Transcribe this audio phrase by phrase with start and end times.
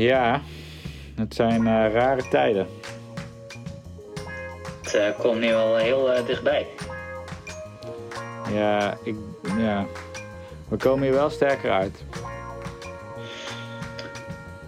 [0.00, 0.40] ja,
[1.16, 2.66] het zijn eh, rare tijden.
[4.82, 6.66] Het eh, komt nu al heel eh, dichtbij.
[8.52, 9.14] Ja, ik,
[9.58, 9.86] ja,
[10.68, 12.04] we komen hier wel sterker uit.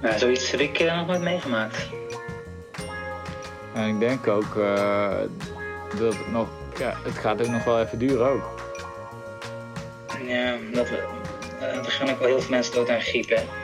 [0.02, 1.88] Nou, zoiets heb ik nog nooit meegemaakt.
[3.74, 4.54] En ik denk ook
[5.98, 8.60] dat het nog, ja, het gaat ook nog wel even duren ook.
[10.26, 13.61] Ja, dat er gaan ook wel heel veel mensen dood aan griep, hè.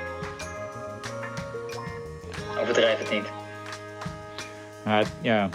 [2.68, 3.30] Overdrijf het niet.
[4.84, 5.48] Maar ja,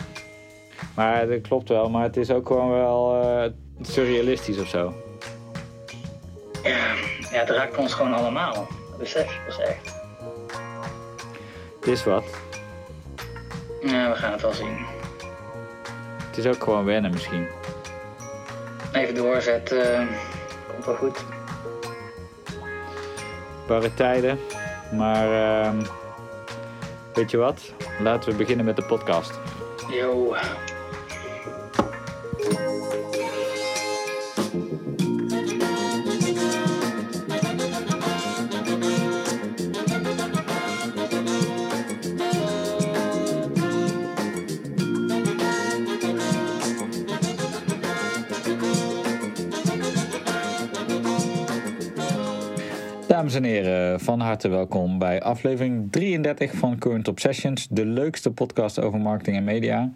[0.96, 4.94] maar dat klopt wel, maar het is ook gewoon wel eh, surrealistisch of zo.
[6.64, 6.78] Ja,
[7.32, 8.54] ja, het raakt ons gewoon allemaal.
[8.54, 9.96] Dat besef je pas echt.
[11.80, 12.24] Het is wat.
[13.82, 14.86] Ja, we gaan het wel zien.
[16.28, 17.48] Het is ook gewoon wennen misschien.
[18.94, 20.00] Even doorzetten.
[20.00, 20.08] eh,
[20.68, 21.24] komt wel goed.
[23.68, 24.40] Barre tijden.
[24.92, 25.82] Maar ehm,
[27.14, 27.74] weet je wat?
[28.00, 29.40] Laten we beginnen met de podcast.
[29.92, 30.36] Yo.
[53.24, 58.80] Dames en heren, van harte welkom bij aflevering 33 van Current Obsessions, de leukste podcast
[58.80, 59.94] over marketing en media.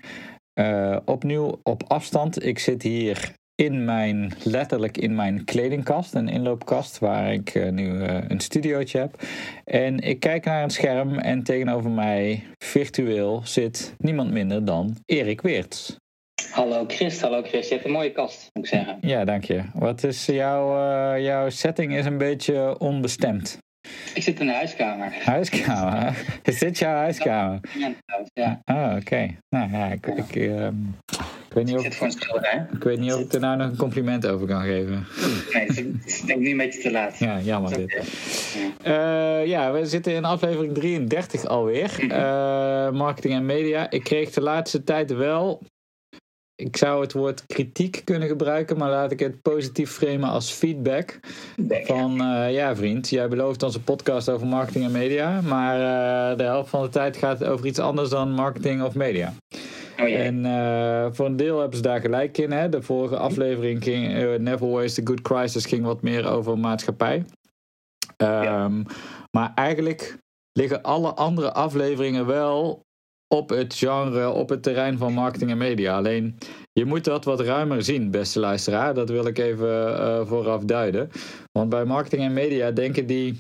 [0.53, 2.45] Eh, opnieuw op afstand.
[2.45, 8.01] Ik zit hier in mijn, letterlijk in mijn kledingkast, een inloopkast, waar ik eh, nu
[8.01, 9.23] eh, een studiootje heb.
[9.65, 15.41] En ik kijk naar een scherm en tegenover mij, virtueel, zit niemand minder dan Erik
[15.41, 15.97] Weerts.
[16.45, 17.67] Hallo Chris, hallo Chris.
[17.67, 18.97] Je hebt een mooie kast, moet ik zeggen.
[19.01, 19.61] Ja, dank je.
[19.73, 20.77] Wat is jouw,
[21.15, 23.57] eh, jouw setting is een beetje onbestemd.
[24.13, 25.13] Ik zit in de huiskamer.
[25.23, 26.25] Huiskamer?
[26.43, 27.59] Is dit jouw huiskamer?
[28.33, 29.35] Ja, Ah, oké.
[29.49, 30.73] Nou ja, ik, ik, ehm,
[31.47, 31.85] ik, weet niet of,
[32.73, 35.05] ik weet niet of ik er nou nog een compliment over kan geven.
[35.53, 37.17] Nee, het is- denk ik nu een beetje te laat.
[37.19, 37.99] Ja, jammer dit.
[38.83, 42.11] Eh, ja, we zitten in aflevering 33 alweer.
[42.11, 43.89] Eh, marketing en media.
[43.89, 45.61] Ik kreeg de laatste tijd wel...
[46.59, 51.19] Ik zou het woord kritiek kunnen gebruiken, maar laat ik het positief framen als feedback.
[51.83, 56.37] Van eh, ja, vriend, jij belooft ons een podcast over marketing en media, maar eh,
[56.37, 59.33] de helft van de tijd gaat over iets anders dan marketing of media.
[59.99, 60.05] Oh.
[60.05, 62.51] En eh, voor een deel hebben ze daar gelijk in.
[62.51, 62.69] Hè?
[62.69, 67.25] De vorige aflevering ging Never Waste a Good Crisis ging wat meer over maatschappij.
[68.17, 68.83] Ehm,
[69.31, 70.17] Maar eigenlijk
[70.51, 72.85] liggen alle andere afleveringen wel
[73.27, 75.97] op het genre, op het terrein van marketing en media.
[75.97, 76.37] Alleen
[76.73, 78.93] je moet dat wat ruimer zien, beste luisteraar.
[78.93, 81.09] Dat wil ik even eh, vooraf duiden.
[81.51, 83.39] Want bij marketing en media denken die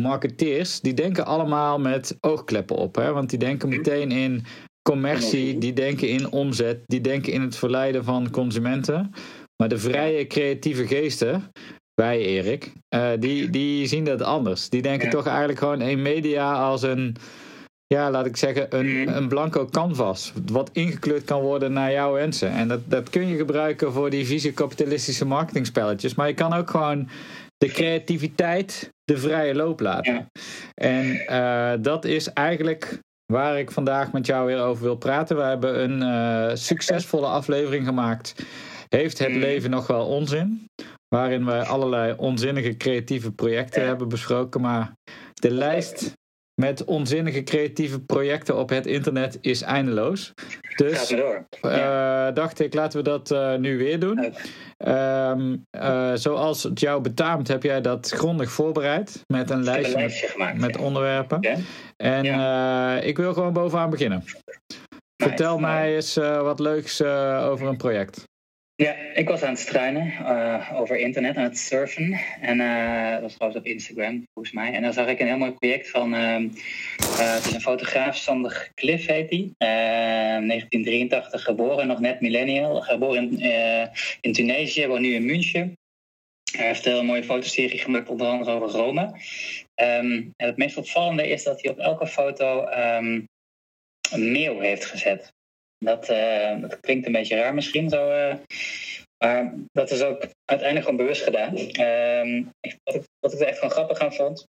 [0.00, 2.94] marketeers, die denken allemaal met oogkleppen op.
[2.94, 3.12] Hè?
[3.12, 4.44] Want die denken meteen in
[4.88, 9.10] commercie, die denken in omzet, die denken in het verleiden van consumenten.
[9.56, 11.50] Maar de vrije creatieve geesten,
[11.94, 14.68] wij Erik, eh, die, die zien dat anders.
[14.68, 15.12] Die denken Ja.
[15.12, 17.16] toch eigenlijk gewoon in media als een,
[17.94, 20.32] ja, laat ik zeggen, een, een blanco canvas.
[20.52, 22.50] Wat ingekleurd kan worden naar jouw wensen.
[22.50, 26.14] En dat, dat kun je gebruiken voor die vieze kapitalistische marketingspelletjes.
[26.14, 27.08] Maar je kan ook gewoon
[27.56, 30.14] de creativiteit de vrije loop laten.
[30.14, 30.26] Ja.
[30.74, 32.98] En eh, dat is eigenlijk
[33.32, 35.36] waar ik vandaag met jou weer over wil praten.
[35.36, 38.34] We hebben een eh, succesvolle aflevering gemaakt.
[38.88, 39.38] Heeft het Mhm.
[39.38, 40.64] leven nog wel onzin?
[41.08, 44.60] Waarin wij allerlei onzinnige creatieve projecten hebben besproken.
[44.60, 44.92] Maar
[45.34, 46.12] de lijst
[46.54, 50.32] met onzinnige creatieve projecten op het internet is eindeloos.
[50.76, 54.34] Dus eh, dacht ik, laten we dat eh, nu weer doen.
[54.76, 60.00] Ehm, eh, zoals het jou betaamt, heb jij dat grondig voorbereid met een lijstje met,
[60.00, 60.60] lijstje gemaakt.
[60.60, 60.82] met ja.
[60.82, 61.38] onderwerpen.
[61.40, 61.56] Ja.
[61.96, 64.24] En ik wil gewoon bovenaan beginnen.
[65.22, 68.24] Vertel mij eens wat leuks over een project.
[68.76, 72.20] Ja, ik was aan het struinen eh, over internet, aan het surfen.
[72.40, 74.72] En eh, dat was trouwens op Instagram, volgens mij.
[74.72, 76.14] En dan zag ik een heel mooi project van...
[76.14, 76.48] ehm,
[76.98, 79.50] eh, het is een fotograaf, Sander Cliff heet hij.
[79.58, 82.80] Eh, 1983 geboren, nog net millennial.
[82.80, 83.90] Geboren in,
[84.20, 85.78] in Tunesië, woont nu in München.
[86.56, 89.20] Hij heeft een hele mooie fotoserie gemaakt, onder andere over Rome.
[89.74, 93.20] Ehm, en het meest opvallende is dat hij op elke foto ehm,
[94.12, 95.32] een meeuw heeft gezet.
[95.84, 98.10] Dat, eh, dat klinkt een beetje raar misschien zo.
[98.10, 98.34] eh,
[99.18, 101.56] maar dat is ook uiteindelijk gewoon bewust gedaan.
[101.56, 102.42] Ehm,
[102.84, 104.46] wat, ik, wat ik er echt gewoon grappig aan vond.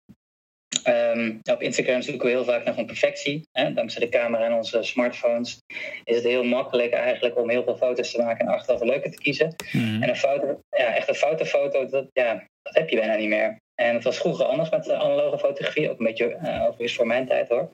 [0.84, 3.48] ehm, op Instagram zoeken we heel vaak naar gewoon perfectie.
[3.52, 3.72] Hè?
[3.72, 5.58] Dankzij de camera en onze smartphones
[6.04, 9.08] is het heel makkelijk eigenlijk om heel veel foto's te maken en achteraf een leuke
[9.08, 9.54] te kiezen.
[10.02, 13.28] En een foto, ja, echt een foute foto, dat, ja, dat heb je bijna niet
[13.28, 13.56] meer.
[13.74, 17.26] En het was vroeger anders met analoge fotografie, ook een beetje uh, overigens voor mijn
[17.26, 17.70] tijd hoor.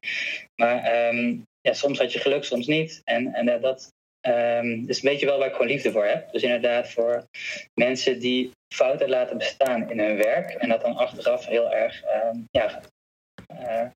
[0.63, 3.01] Maar ehm, ja, soms had je geluk, soms niet.
[3.05, 3.93] En, en dat
[4.27, 6.33] um, is een beetje wel waar ik gewoon liefde voor heb.
[6.33, 7.25] Dus inderdaad voor
[7.75, 12.45] mensen die fouten laten bestaan in hun werk en dat dan achteraf heel erg um,
[12.51, 12.81] ja,
[13.53, 13.89] uh,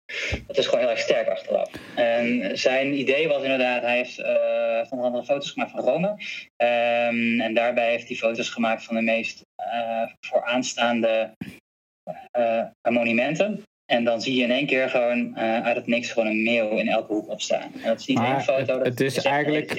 [0.46, 1.70] dat is gewoon heel erg sterk achteraf.
[1.96, 6.08] En zijn idee was inderdaad, hij heeft uh, van andere foto's gemaakt van Rome.
[6.08, 11.32] Um, en daarbij heeft hij foto's gemaakt van de meest uh, vooraanstaande
[12.88, 13.62] monumenten.
[13.86, 16.88] En dan zie je in één keer gewoon uit het niks gewoon een meeuw in
[16.88, 17.72] elke hoek opstaan.
[17.74, 19.70] En dat is niet één foto, dat het is, eigenlijk,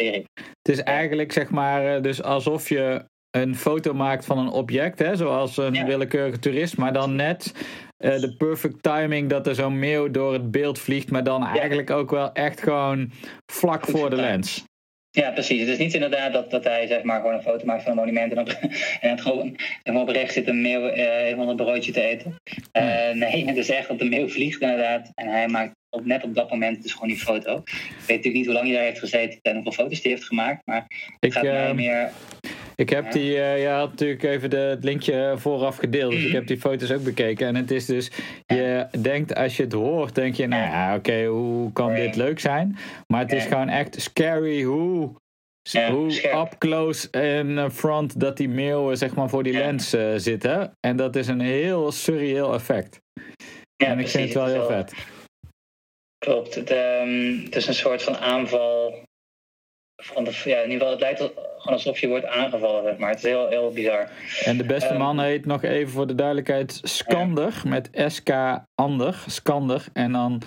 [0.61, 5.15] Het is eigenlijk zeg maar dus alsof je een foto maakt van een object, hè,
[5.15, 5.85] zoals een ja.
[5.85, 7.53] willekeurige toerist, maar dan net
[7.97, 11.89] uh, de perfect timing dat er zo'n meeuw door het beeld vliegt, maar dan eigenlijk
[11.89, 13.11] ook wel echt gewoon
[13.51, 14.63] vlak voor de lens.
[15.15, 15.59] Ja, precies.
[15.59, 17.97] Het is niet inderdaad dat, dat hij zeg maar, gewoon een foto maakt van een
[17.97, 18.49] monument en, op,
[19.01, 22.35] en het gewoon zeg op rechts zit een meeuw uh, een broodje te eten.
[22.73, 26.23] Uh, nee, het is echt dat de meeuw vliegt inderdaad en hij maakt op, net
[26.23, 27.57] op dat moment dus gewoon die foto.
[27.57, 30.23] Ik weet natuurlijk niet hoe lang hij daar heeft gezeten en hoeveel foto's hij heeft
[30.23, 32.11] gemaakt, maar het ik, gaat mij meer
[32.75, 36.31] ik heb die, uh, je had natuurlijk even de, het linkje vooraf gedeeld, dus ik
[36.31, 37.47] heb die foto's ook bekeken.
[37.47, 38.11] En het is dus,
[38.45, 42.39] je denkt als je het hoort, denk je, nou ja, oké, hoe kan dit leuk
[42.39, 42.77] zijn?
[43.07, 45.15] Maar het is gewoon echt scary hoe,
[45.71, 50.71] hoe up close en front dat die mail zeg maar voor die lens uh, zitten.
[50.79, 52.99] En dat is een heel surreal effect.
[53.75, 54.93] Ja, en ik vind het wel heel vet.
[56.17, 59.04] Klopt, het, um, het is een soort van aanval
[59.95, 63.17] van de, ja, in ieder geval, het lijkt gewoon alsof je wordt aangevallen, maar het
[63.17, 64.09] is heel, heel bizar.
[64.43, 67.69] En de beste um, man heet nog even voor de duidelijkheid Skander, ja.
[67.69, 68.29] met SK
[68.75, 70.41] Ander, Skander, en dan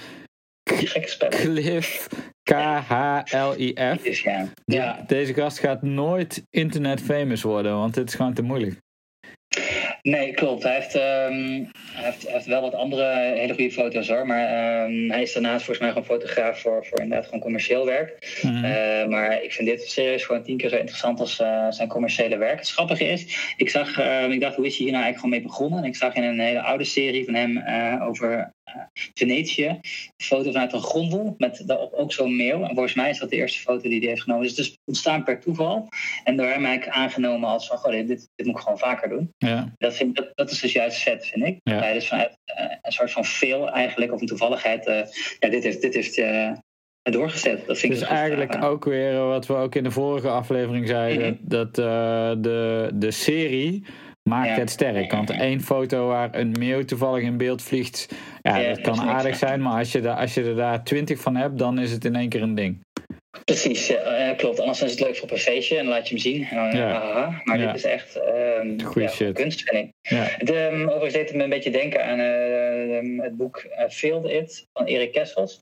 [1.28, 2.08] Cliff,
[2.42, 4.22] K-H-L-I-F.
[4.22, 4.48] Ja.
[4.64, 5.04] ja.
[5.06, 8.80] Deze gast gaat nooit internet famous worden, want dit is gewoon te moeilijk.
[10.08, 10.62] Nee, klopt.
[10.62, 11.00] Hij heeft, um,
[11.92, 14.26] hij heeft, hij heeft, wel wat andere hele goede foto's hoor.
[14.26, 18.38] Maar um, hij is daarnaast volgens mij gewoon fotograaf voor, voor inderdaad gewoon commercieel werk.
[18.42, 18.64] Mm -hmm.
[18.64, 22.36] uh, maar ik vind dit serieus gewoon tien keer zo interessant als uh, zijn commerciële
[22.36, 22.58] werk.
[22.58, 25.30] Het grappige is, ik zag, uh, ik dacht, hoe is hij hier nou eigenlijk gewoon
[25.30, 25.78] mee begonnen?
[25.78, 27.62] En ik zag in een hele oude serie van hem
[28.02, 28.52] over
[29.14, 29.80] Venetië een
[30.16, 32.62] foto vanuit een gondel met daarop ook zo'n meeuw.
[32.62, 34.46] En volgens mij is dat de eerste foto die hij heeft genomen.
[34.46, 35.88] Dus het is ontstaan per toeval.
[36.28, 39.08] En door hem heb ik aangenomen als van, goh, dit, dit, moet ik gewoon vaker
[39.08, 39.34] doen.
[39.38, 39.72] Ja.
[39.76, 41.58] Dat, vind, dat, dat is dus juist vet, vind ik.
[41.62, 41.78] Ja.
[41.78, 44.94] Hij dus vanuit uh, een soort van veel eigenlijk, of een toevalligheid, uh,
[45.38, 46.50] ja, dit heeft, dit heeft uh,
[47.02, 47.66] doorgezet.
[47.66, 51.26] Dat vind dus ik eigenlijk ook weer wat we ook in de vorige aflevering zeiden,
[51.40, 51.48] Mhm.
[51.48, 53.84] dat de, de serie
[54.28, 54.54] maakt Ja.
[54.54, 55.12] het sterk.
[55.12, 58.08] Want één foto waar een meeuw toevallig in beeld vliegt,
[58.42, 59.46] ja, Ja, dat dat kan aardig ja.
[59.46, 62.04] zijn, maar als je, daar als je er daar twintig van hebt, dan is het
[62.04, 62.86] in één keer een ding.
[63.44, 64.60] Precies, ja, eh, klopt.
[64.60, 66.44] Anders is het leuk voor op een feestje en laat je hem zien.
[66.50, 66.88] En dan, Ja.
[66.90, 67.40] haha.
[67.44, 67.66] Maar Ja.
[67.66, 69.32] dit is echt ehm, Goeie ja, shit.
[69.32, 70.10] kunst, vind ik.
[70.12, 70.22] Ja.
[70.22, 73.88] Het, ehm, overigens deed het me een beetje denken aan eh, ehm, het boek uh,
[73.88, 75.58] Failed It van Erik Kessels.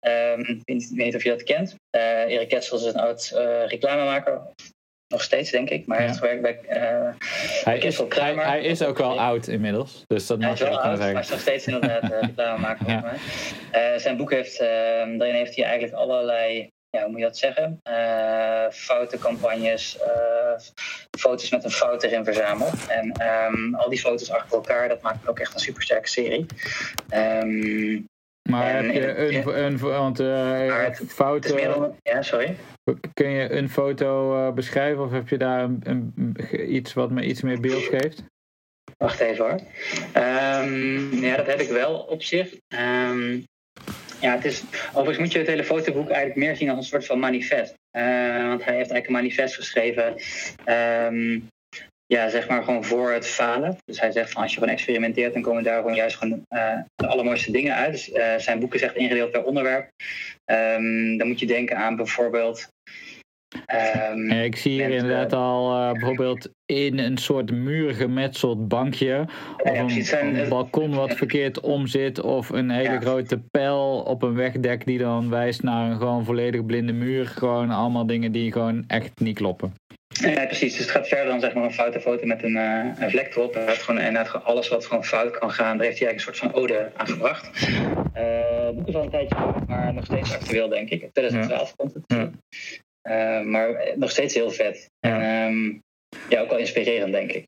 [0.00, 1.74] Ehm, ik weet niet of je dat kent.
[1.90, 4.40] Eh, Erik Kessels is een oud eh, reclamemaker.
[5.12, 5.86] Nog steeds, denk ik.
[5.86, 6.12] Maar hij Ja.
[6.12, 7.08] heeft gewerkt bij eh,
[7.64, 8.46] Hij, is, Kessel hij, Kramer.
[8.46, 10.96] hij is ook wel oud inmiddels, dus dat Hij mag is je wel oud, maar
[10.98, 11.20] hij zeggen.
[11.22, 13.14] is nog steeds inderdaad uh, reclamemaker Ja.
[13.70, 17.38] Eh, zijn boek heeft, uh, daarin heeft hij eigenlijk allerlei, ja, hoe moet je dat
[17.38, 17.80] zeggen?
[17.88, 20.58] Uh, foute campagnes, uh,
[21.18, 22.86] foto's met een fout erin verzameld.
[22.86, 23.12] En
[23.52, 26.46] um, al die foto's achter elkaar, dat maakt ook echt een supersterke serie.
[27.14, 28.06] Um,
[28.50, 32.56] Maar en- heb je en- een, een, want eh, het- foto, dan, ja, sorry.
[33.14, 36.36] kun je een foto eh, beschrijven of heb je daar een, een-
[36.76, 38.22] iets wat me iets meer beeld geeft?
[38.96, 39.60] Wacht even hoor.
[40.12, 42.54] Ehm, ja, dat heb ik wel op zich.
[42.68, 43.40] Ehm,
[44.20, 47.06] ja, het is, overigens moet je het hele fotoboek eigenlijk meer zien als een soort
[47.06, 47.74] van manifest.
[47.90, 50.16] Eh, want hij heeft eigenlijk een manifest geschreven.
[50.64, 51.38] ehm,
[52.06, 53.76] ja, zeg maar gewoon voor het falen.
[53.84, 56.78] Dus hij zegt van als je gewoon experimenteert, dan komen daar gewoon juist gewoon eh,
[56.94, 57.92] de allermooiste dingen uit.
[57.92, 59.88] Dus eh, zijn boek is echt ingedeeld per onderwerp.
[60.44, 62.68] Ehm, dan moet je denken aan bijvoorbeeld.
[63.66, 69.24] Ehm, ik zie hier eh, inderdaad al eh, bijvoorbeeld in een soort muur gemetseld bankje.
[69.62, 72.20] Of ja, precies, een, zijn- een balkon wat verkeerd omzit.
[72.20, 73.00] Of een hele Ja.
[73.00, 77.26] grote pijl op een wegdek die dan wijst naar een gewoon volledig blinde muur.
[77.26, 79.74] Gewoon allemaal dingen die gewoon echt niet kloppen.
[80.08, 80.72] Ja, precies.
[80.72, 83.34] Dus het gaat verder dan zeg maar een foute foto met een, eh, een vlek
[83.36, 83.54] erop.
[83.54, 86.46] Hij heeft gewoon inderdaad alles wat gewoon fout kan gaan, daar heeft hij eigenlijk een
[86.46, 87.50] soort van ode aan gebracht.
[88.12, 89.36] Eh, het boek is al een tijdje
[89.66, 91.02] maar nog steeds actueel, denk ik.
[91.02, 92.02] In 2012 komt het.
[92.06, 92.30] Ja.
[93.08, 94.90] Eh, maar nog steeds heel vet.
[95.00, 95.20] Ja.
[95.20, 95.78] En ehm,
[96.28, 97.44] ja, ook wel inspirerend, denk ik.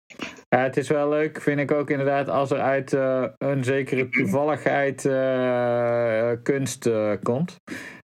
[0.49, 4.09] Ja, het is wel leuk, vind ik ook inderdaad, als er uit eh, een zekere
[4.09, 6.91] toevalligheid eh, kunst
[7.23, 7.57] komt.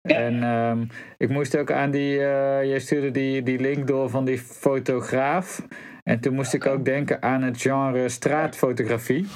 [0.01, 0.15] Ja.
[0.15, 0.83] En ehm,
[1.17, 5.65] ik moest ook aan die, jij stuurde die, die link door van die fotograaf.
[6.03, 9.27] En toen moest ik ook denken aan het genre straatfotografie.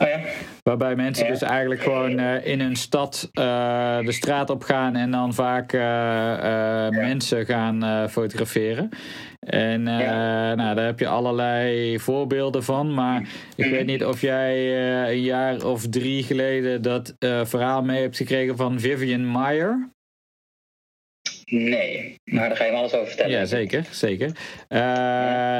[0.00, 0.20] Oh ja.
[0.66, 5.10] Waarbij mensen dus eigenlijk gewoon eh, in hun stad eh, de straat op gaan en
[5.10, 8.88] dan vaak eh, mensen gaan fotograferen.
[9.40, 12.94] En nou, daar heb je allerlei voorbeelden van.
[12.94, 14.76] Maar ik weet niet of jij
[15.10, 19.88] een jaar of drie geleden dat verhaal mee hebt gekregen van Vivian Meyer.
[21.44, 23.38] Nee, maar daar ga je me alles over vertellen.
[23.38, 23.86] Ja, zeker.
[23.90, 24.32] zeker.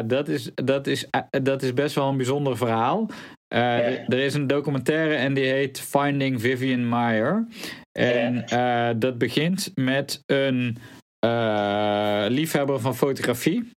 [0.06, 1.08] Dat, is, dat, is,
[1.42, 3.10] dat is best wel een bijzonder verhaal.
[3.48, 7.46] Eh, Er er is een documentaire en die heet Finding Vivian Meyer.
[7.92, 10.76] En eh, dat begint met een
[11.18, 13.70] eh, liefhebber van fotografie.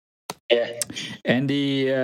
[1.22, 1.94] En die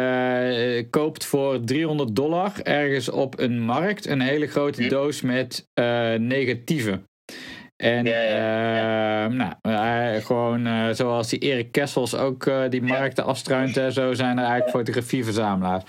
[0.90, 4.88] koopt voor 300 dollar ergens op een markt een hele grote Hm.
[4.88, 5.66] doos met
[6.18, 7.04] negatieven.
[7.82, 12.82] En Ja, ja, eh, nou, hij, gewoon eh, zoals die Erik Kessels ook eh, die
[12.82, 15.84] markten afstruint en zo zijn er eigenlijk fotografieverzamelaars.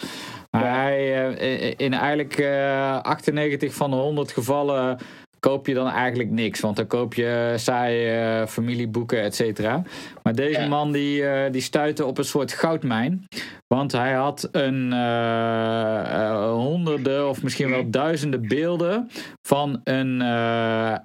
[0.50, 4.98] Maar hij, eh, in eigenlijk eh 98 van de 100 gevallen
[5.44, 6.60] koop je dan eigenlijk niks.
[6.60, 9.84] Want dan koop je saaie eh, familieboeken, et cetera.
[10.24, 10.68] Maar deze Ja.
[10.68, 13.28] man die, eh, die stuitte op een soort goudmijn.
[13.68, 19.10] Want hij had een eh, eh, honderden of misschien wel duizenden beelden
[19.48, 20.24] van een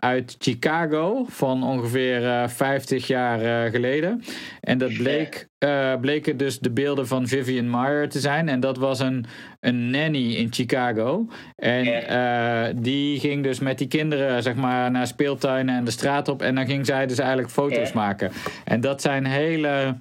[0.00, 4.22] uit Chicago van ongeveer eh, 50 jaar geleden.
[4.60, 5.48] En dat bleek,
[6.00, 8.48] bleken dus de beelden van Vivian Meyer te zijn.
[8.48, 9.24] En dat was een,
[9.60, 11.26] een nanny in Chicago.
[11.56, 11.86] En
[12.82, 16.42] die ging dus met die kinderen zeg maar, naar speeltuinen en de straat op.
[16.42, 18.30] En dan ging zij dus eigenlijk foto's maken.
[18.64, 19.98] En dat zijn hele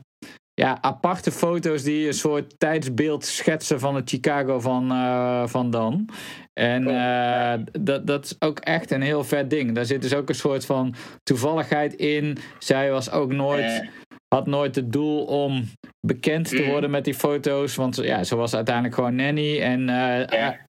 [0.54, 6.10] ja, aparte foto's die een soort tijdsbeeld schetsen van het Chicago van, eh, van dan.
[6.54, 9.76] En eh, dat, dat is ook echt een heel vet ding.
[9.76, 12.38] Daar zit dus ook een soort van toevalligheid in.
[12.60, 13.88] Zij was ook nooit, Eh,
[14.36, 15.64] had nooit het doel om
[16.08, 16.70] bekend te Mm.
[16.70, 17.76] worden met die foto's.
[17.76, 19.62] Want ja, ze was uiteindelijk gewoon nanny.
[19.62, 20.66] En Ja.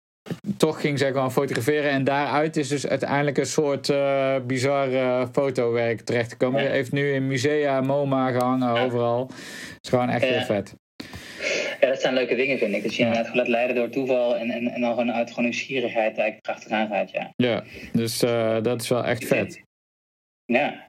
[0.56, 1.90] Toch ging zij gewoon fotograferen.
[1.90, 6.61] En daaruit is dus uiteindelijk een soort eh bizar eh, fotowerk terechtgekomen.
[6.61, 6.66] Ja.
[6.66, 8.85] Hij heeft nu in musea, MoMA gehangen, Ja.
[8.85, 9.26] overal.
[9.26, 10.28] Het is gewoon echt Ja.
[10.28, 10.75] heel vet.
[11.80, 12.82] ja, dat zijn leuke dingen, vind ik.
[12.82, 16.18] Dat je inderdaad laat leiden door toeval en, en, en dan gewoon uit gewoon nieuwsgierigheid
[16.18, 17.32] eigenlijk erachteraan gaat, ja.
[17.37, 19.61] Ja, dus eh, dat is wel echt vet.
[20.44, 20.88] Ja,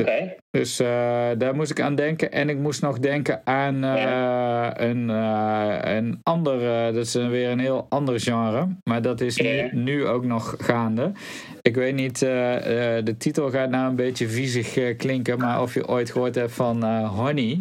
[0.00, 0.34] oké.
[0.50, 2.32] Dus eh, daar moest ik aan denken.
[2.32, 6.60] En ik moest nog denken aan eh, een, eh, een ander,
[6.92, 8.68] dat is weer een heel ander genre.
[8.84, 9.68] Maar dat is nu, Ja.
[9.72, 11.12] nu ook nog gaande.
[11.62, 15.38] Ik weet niet, de titel gaat nou een beetje viezig klinken.
[15.38, 17.58] Maar of je ooit gehoord hebt van Honey.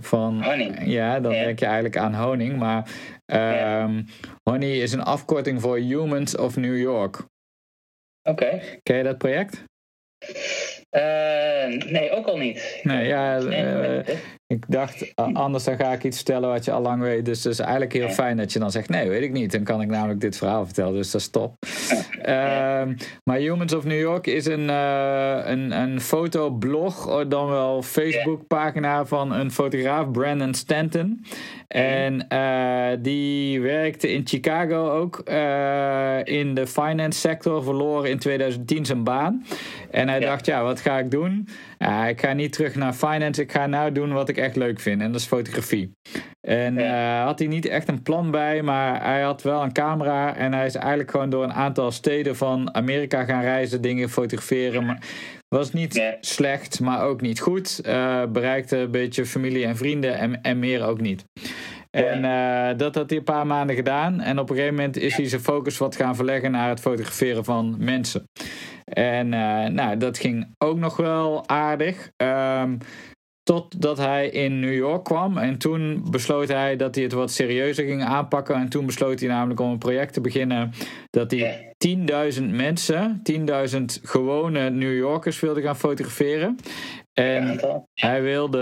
[0.00, 0.78] Van, Honey.
[0.84, 1.44] Ja, dan Ja.
[1.44, 2.56] denk je eigenlijk aan honing.
[2.58, 2.90] Maar
[3.26, 4.02] ehm,
[4.42, 7.22] Honey is een afkorting voor Humans of New York.
[8.28, 8.60] Oké.
[8.82, 9.64] Ken je dat project?
[10.94, 12.80] Eh, nee, ook al niet.
[12.82, 13.40] Nee, ja.
[14.54, 17.24] Ik dacht, a- anders dan ga ik iets vertellen wat je al lang weet.
[17.24, 19.52] Dus het is eigenlijk heel fijn dat je dan zegt, nee, weet ik niet.
[19.52, 21.54] Dan kan ik namelijk dit verhaal vertellen, dus dat is top.
[22.22, 22.94] Ehm,
[23.24, 29.06] maar Humans of New York is een, eh, een, een fotoblog, of dan wel Facebookpagina
[29.06, 31.24] van een fotograaf, Brandon Stanton.
[31.68, 38.86] En eh, die werkte in Chicago ook eh, in de finance sector, verloor in 2010
[38.86, 39.44] zijn baan.
[39.90, 41.48] En hij dacht, ja, wat ga ik doen?
[41.84, 44.80] Ja, ik ga niet terug naar finance, ik ga nou doen wat ik echt leuk
[44.80, 45.00] vind.
[45.00, 45.92] En dat is fotografie.
[46.40, 47.18] En Ja.
[47.20, 50.36] eh, had hij niet echt een plan bij, maar hij had wel een camera.
[50.36, 54.84] En hij is eigenlijk gewoon door een aantal steden van Amerika gaan reizen, dingen fotograferen.
[54.86, 54.98] Maar
[55.48, 56.16] was niet Ja.
[56.20, 57.80] slecht, maar ook niet goed.
[57.80, 61.24] Eh, bereikte een beetje familie en vrienden en, en meer ook niet.
[61.90, 64.20] En eh, dat had hij een paar maanden gedaan.
[64.20, 67.44] En op een gegeven moment is hij zijn focus wat gaan verleggen naar het fotograferen
[67.44, 68.24] van mensen.
[68.84, 72.10] En eh, nou, dat ging ook nog wel aardig.
[72.16, 72.76] Ehm,
[73.42, 75.38] totdat hij in New York kwam.
[75.38, 78.54] En toen besloot hij dat hij het wat serieuzer ging aanpakken.
[78.54, 80.72] En toen besloot hij namelijk om een project te beginnen.
[81.10, 81.74] Dat hij
[82.38, 86.56] 10.000 mensen, 10.000 gewone New Yorkers wilde gaan fotograferen.
[87.12, 87.60] En
[87.94, 88.58] hij wilde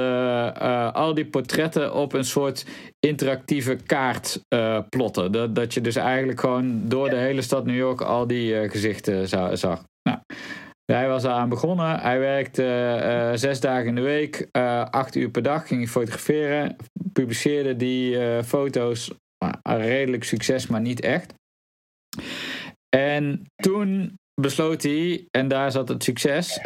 [0.59, 2.67] eh, al die portretten op een soort
[3.01, 5.33] interactieve kaart eh, plotten.
[5.33, 9.29] Dat, dat je dus eigenlijk gewoon door de hele stad New York al die gezichten
[9.29, 9.83] za- zag.
[10.85, 12.01] Hij was aan begonnen.
[12.01, 15.91] Hij werkte eh, zes dagen in de week, eh, acht uur per dag ging hij
[15.91, 16.77] fotograferen.
[17.13, 19.11] Publiceerde die eh, foto's.
[19.39, 21.35] Maar redelijk succes, maar niet echt.
[22.97, 26.59] En toen besloot hij, en daar zat het succes,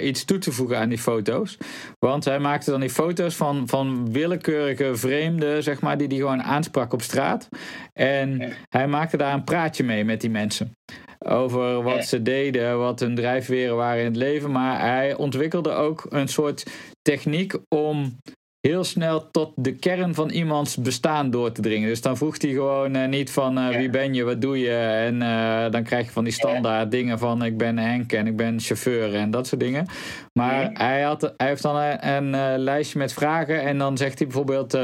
[0.00, 1.58] iets toe te voegen aan die foto's.
[1.98, 6.42] Want hij maakte dan die foto's van, van willekeurige vreemden, zeg maar, die hij gewoon
[6.42, 7.48] aansprak op straat.
[7.92, 10.72] En hij maakte daar een praatje mee met die mensen.
[11.18, 14.50] Over wat ze deden, wat hun drijfveren waren in het leven.
[14.50, 16.66] Maar hij ontwikkelde ook een soort
[17.02, 18.20] techniek om
[18.66, 21.88] heel snel tot de kern van iemands bestaan door te dringen.
[21.88, 24.76] Dus dan vroeg hij gewoon uh, niet van uh, wie ben je, wat doe je.
[24.76, 28.36] En uh, dan krijg je van die standaard dingen van ik ben Henk en ik
[28.36, 29.86] ben chauffeur en dat soort dingen.
[30.32, 34.26] Maar hij, had, hij heeft dan een, een lijstje met vragen en dan zegt hij
[34.26, 34.78] bijvoorbeeld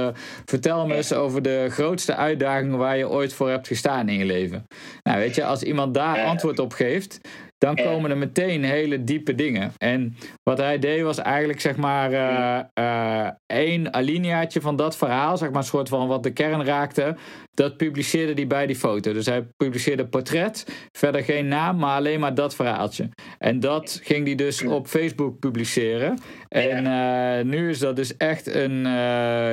[0.44, 4.24] vertel me eens over de grootste uitdagingen waar je ooit voor hebt gestaan in je
[4.24, 4.66] leven.
[5.02, 7.20] Nou weet je, als iemand daar antwoord op geeft,
[7.62, 9.72] dan komen er meteen hele diepe dingen.
[9.78, 15.36] En wat hij deed was eigenlijk zeg maar uh, uh, één alineaatje van dat verhaal,
[15.36, 17.16] zeg maar een soort van wat de kern raakte,
[17.54, 19.12] dat publiceerde hij bij die foto.
[19.12, 23.08] Dus hij publiceerde portret, verder geen naam, maar alleen maar dat verhaaltje.
[23.38, 26.18] En dat ging hij dus op Facebook publiceren.
[26.48, 28.86] En uh, nu is dat dus echt een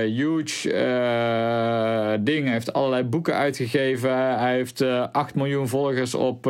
[0.03, 0.69] huge
[2.23, 2.43] ding.
[2.43, 4.37] Hij heeft allerlei boeken uitgegeven.
[4.39, 6.47] Hij heeft 8 miljoen volgers op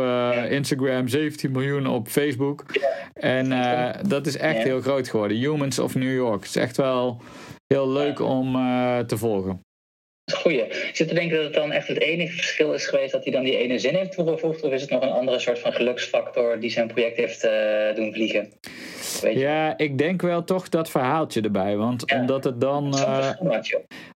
[0.50, 2.66] Instagram, 17 miljoen op Facebook.
[3.14, 5.38] En uh, dat is echt heel groot geworden.
[5.38, 6.40] Humans of New York.
[6.40, 7.22] Het is echt wel
[7.68, 9.62] heel leuk om uh, te volgen.
[10.34, 10.66] Goeie.
[10.94, 13.44] Zit te denken dat het dan echt het enige verschil is geweest dat hij dan
[13.44, 16.70] die ene zin heeft toegevoegd, of is het nog een andere soort van geluksfactor die
[16.70, 18.50] zijn project heeft uh, doen vliegen?
[19.22, 19.40] Weet je?
[19.40, 22.20] Ja, ik denk wel toch dat verhaaltje erbij, want ja.
[22.20, 22.96] omdat het dan.
[22.96, 23.30] Uh,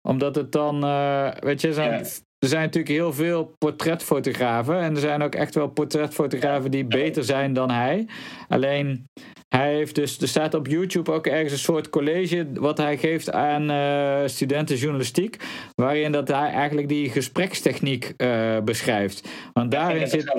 [0.02, 2.02] omdat het dan, uh, weet je, zo, ja.
[2.42, 4.80] Er zijn natuurlijk heel veel portretfotografen.
[4.80, 8.08] En er zijn ook echt wel portretfotografen die beter zijn dan hij.
[8.48, 9.08] Alleen
[9.52, 13.32] hij heeft dus, er staat op YouTube ook ergens een soort college wat hij geeft
[13.32, 15.36] aan uh, studenten journalistiek,
[15.74, 19.28] waarin dat hij eigenlijk die gesprekstechniek uh, beschrijft.
[19.52, 20.32] Want daarin zit,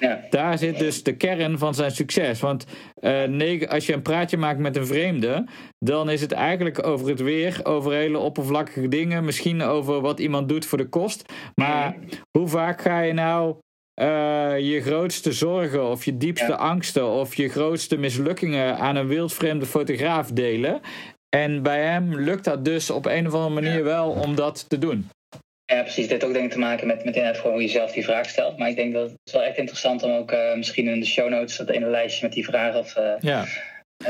[0.00, 0.20] ja.
[0.30, 2.40] daar zit dus de kern van zijn succes.
[2.40, 2.66] Want
[3.00, 5.46] uh, als je een praatje maakt met een vreemde,
[5.78, 10.48] dan is het eigenlijk over het weer, over hele oppervlakkige dingen, misschien over wat iemand
[10.48, 11.32] doet voor de kost.
[11.54, 11.96] Maar
[12.38, 13.56] hoe vaak ga je nou
[14.00, 19.66] uh, je grootste zorgen of je diepste angsten of je grootste mislukkingen aan een wildvreemde
[19.66, 20.80] fotograaf delen.
[21.36, 24.78] En bij hem lukt dat dus op een of andere manier wel om dat te
[24.78, 25.08] doen.
[25.64, 26.02] Ja, precies.
[26.02, 28.04] Dit heeft ook denk ik te maken met, met inderdaad gewoon hoe je zelf die
[28.04, 28.58] vraag stelt.
[28.58, 31.28] Maar ik denk dat het wel echt interessant om ook uh, misschien in de show
[31.28, 33.44] notes dat ene lijstje met die vragen of, uh, ja.
[34.06, 34.08] Uh,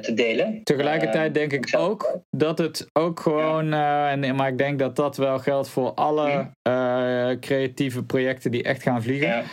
[0.00, 0.60] te delen.
[0.62, 5.16] Tegelijkertijd denk ik ook dat het ook gewoon, uh, en, maar ik denk dat dat
[5.16, 9.44] wel geldt voor alle uh, creatieve projecten die echt gaan vliegen.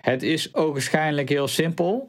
[0.00, 2.08] het is ogenschijnlijk heel simpel,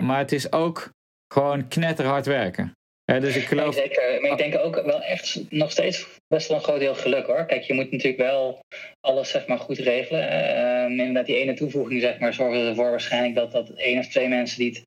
[0.00, 0.90] maar het is ook
[1.34, 2.72] gewoon knetterhard werken.
[3.04, 3.74] dus ik geloof...
[3.74, 6.94] Nee, zeker, maar ik denk ook wel echt nog steeds best wel een groot deel
[6.94, 7.46] geluk hoor.
[7.46, 8.60] Kijk, je moet natuurlijk wel
[9.00, 10.32] alles zeg maar goed regelen.
[10.32, 14.28] Uh, inderdaad, die ene toevoeging zeg maar zorgen ervoor waarschijnlijk dat, dat één of twee
[14.28, 14.84] mensen die het,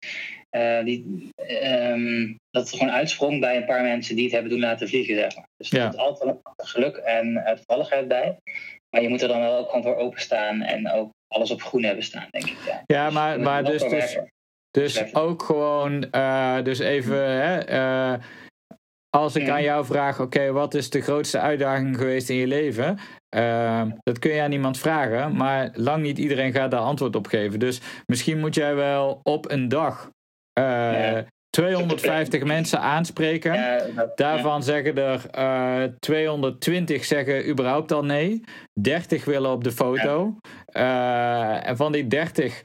[0.55, 1.29] uh, die,
[1.63, 5.15] um, dat het gewoon uitsprong bij een paar mensen die het hebben doen laten vliegen
[5.15, 5.47] zeg maar.
[5.57, 8.37] Dus er zit altijd een geluk en toevalligheid bij.
[8.89, 11.83] Maar je moet er dan wel ook gewoon voor openstaan en ook alles op groen
[11.83, 12.57] hebben staan, denk ik.
[12.67, 14.17] Ja, ja maar, maar dus, dus,
[14.71, 17.69] dus ook gewoon, uh, dus even, hè,
[18.13, 18.23] uh,
[19.09, 22.97] als ik aan jou vraag, oké, wat is de grootste uitdaging geweest in je leven?
[23.35, 27.27] Uh, dat kun je aan iemand vragen, maar lang niet iedereen gaat daar antwoord op
[27.27, 27.59] geven.
[27.59, 30.09] Dus misschien moet jij wel op een dag
[30.53, 31.25] ja.
[31.49, 33.81] 250 mensen aanspreken.
[33.95, 38.41] Dat, Daarvan zeggen er uh, 220 zeggen überhaupt al nee.
[38.79, 40.37] 30 willen op de foto.
[41.63, 42.61] en van die 30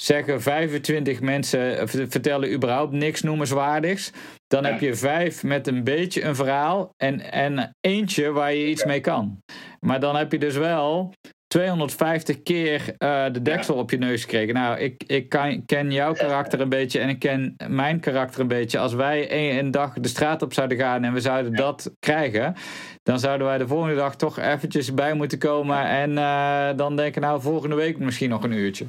[0.00, 4.12] zeggen 25 mensen, vertellen überhaupt niks noemenswaardigs.
[4.46, 8.84] Dan heb je vijf met een beetje een verhaal en, en eentje waar je iets
[8.84, 9.38] mee kan.
[9.80, 11.12] Maar dan heb je dus wel
[11.50, 14.54] 250 keer uh, de deksel op je neus gekregen.
[14.54, 18.48] Nou, ik, ik kan, ken jouw karakter een beetje en ik ken mijn karakter een
[18.48, 18.78] beetje.
[18.78, 22.54] Als wij een, een dag de straat op zouden gaan en we zouden dat krijgen,
[23.02, 27.22] dan zouden wij de volgende dag toch eventjes bij moeten komen en uh, dan denken,
[27.22, 28.86] nou, volgende week misschien nog een uurtje.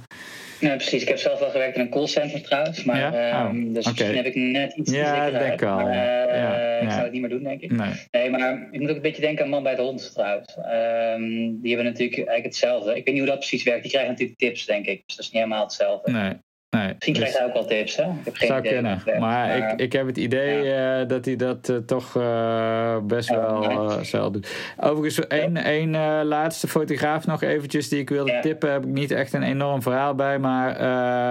[0.62, 1.02] Ja, precies.
[1.02, 2.84] Ik heb zelf wel gewerkt in een callcenter trouwens.
[2.84, 3.44] Maar, ja?
[3.44, 3.94] oh, um, dus okay.
[3.94, 5.80] misschien heb ik net iets ja, te denk al.
[5.80, 7.72] Maar, uh, ja, ik zou het niet meer doen, denk ik.
[7.72, 10.58] Nee, nee maar ik moet ook een beetje denken aan Man bij de Hond trouwens.
[10.58, 12.90] Um, die hebben natuurlijk eigenlijk hetzelfde.
[12.96, 13.82] Ik weet niet hoe dat precies werkt.
[13.82, 15.04] Die krijgen natuurlijk tips, denk ik.
[15.06, 16.12] Dus dat is niet helemaal hetzelfde.
[16.12, 16.34] Nee.
[16.78, 18.04] Nee, Misschien krijgt dus, hij ook wel tips, hè?
[18.04, 19.02] Ik heb geen zou idee kunnen.
[19.06, 21.02] Maar, maar, ik, ik heb het idee ja.
[21.02, 24.74] uh, dat hij dat uh, toch uh, best ja, wel zelf doet.
[24.78, 25.92] Overigens, één, één
[26.26, 28.42] laatste fotograaf nog eventjes die ik wilde ja.
[28.42, 28.72] tippen.
[28.72, 30.80] Heb ik niet echt een enorm verhaal bij, maar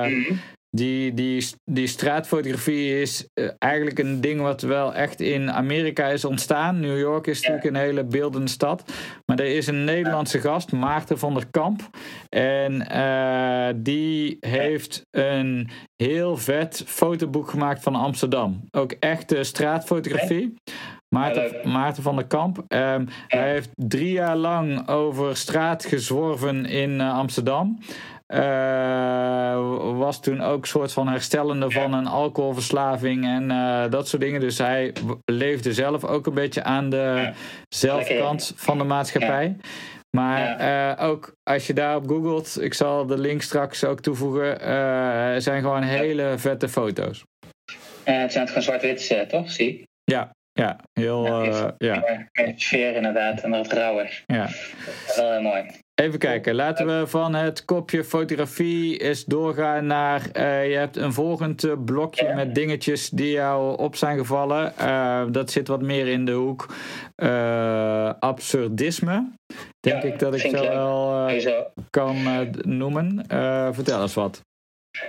[0.09, 0.41] mm -hmm.
[0.73, 6.81] Die, die, die straatfotografie is eigenlijk een ding wat wel echt in Amerika is ontstaan.
[6.81, 8.93] New York is natuurlijk een hele beeldende stad.
[9.41, 11.91] Er is een Nederlandse gast, Maarten van der Kamp.
[12.29, 18.61] En uh, die heeft een heel vet fotoboek gemaakt van Amsterdam.
[18.71, 20.55] Ook echte straatfotografie.
[21.09, 22.59] Maarten, Maarten, van der Kamp.
[22.59, 23.05] Um, ja.
[23.29, 27.79] Hij heeft drie jaar lang over straat gezworven in uh, Amsterdam.
[28.33, 33.49] Uh, was toen ook soort van herstellende van een alcoholverslaving en
[33.91, 34.41] dat soort dingen.
[34.41, 34.93] Dus hij
[35.25, 37.33] leefde zelf ook een beetje aan de
[37.69, 39.57] zelfkant van de maatschappij.
[40.17, 45.63] Maar ook als je daarop googelt, ik zal de link straks ook toevoegen, uh, zijn
[45.63, 47.25] gewoon hele vette foto's.
[48.05, 49.51] het zijn gewoon zwart-wit, toch?
[49.51, 51.27] Zie Ja, ja, heel.
[51.27, 52.27] Ja, ja.
[52.57, 54.23] sfeer inderdaad en het rauw is.
[54.27, 54.49] Ja.
[55.17, 55.65] Wel heel mooi.
[56.01, 60.29] Even kijken, laten we van het kopje fotografie eens doorgaan naar.
[60.33, 64.73] Uh, je hebt een volgend blokje met dingetjes die jou op zijn gevallen.
[64.81, 66.75] Uh, dat zit wat meer in de hoek
[67.17, 69.31] uh, absurdisme.
[69.81, 71.31] Denk ik dat ik zo wel
[71.91, 72.17] kan
[72.63, 73.25] noemen.
[73.73, 74.43] vertel eens wat.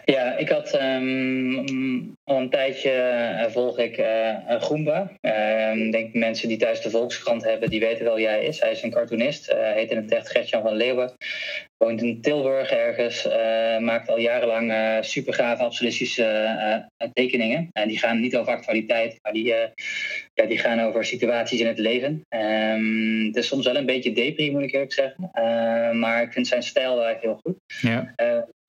[0.05, 5.11] Ja, ik had um, al een tijdje uh, volg ik uh, Goomba.
[5.21, 8.59] Uh, ik denk mensen die thuis de Volkskrant hebben, die weten wel wie hij is.
[8.59, 11.13] Hij is een cartoonist, uh, heet in het echt Gertjan van Leeuwen.
[11.81, 13.27] Woont in Tilburg ergens,
[13.79, 17.69] maakt al jarenlang uh, super gave absurdistische tekeningen.
[17.71, 19.45] En die gaan niet over actualiteit, maar die,
[20.33, 22.25] ja, die gaan over situaties in het leven.
[22.29, 25.29] Um, het is soms wel een beetje depri, moet ik eerlijk zeggen.
[25.99, 27.55] maar ik vind zijn stijl wel echt heel goed.
[27.81, 28.13] Ja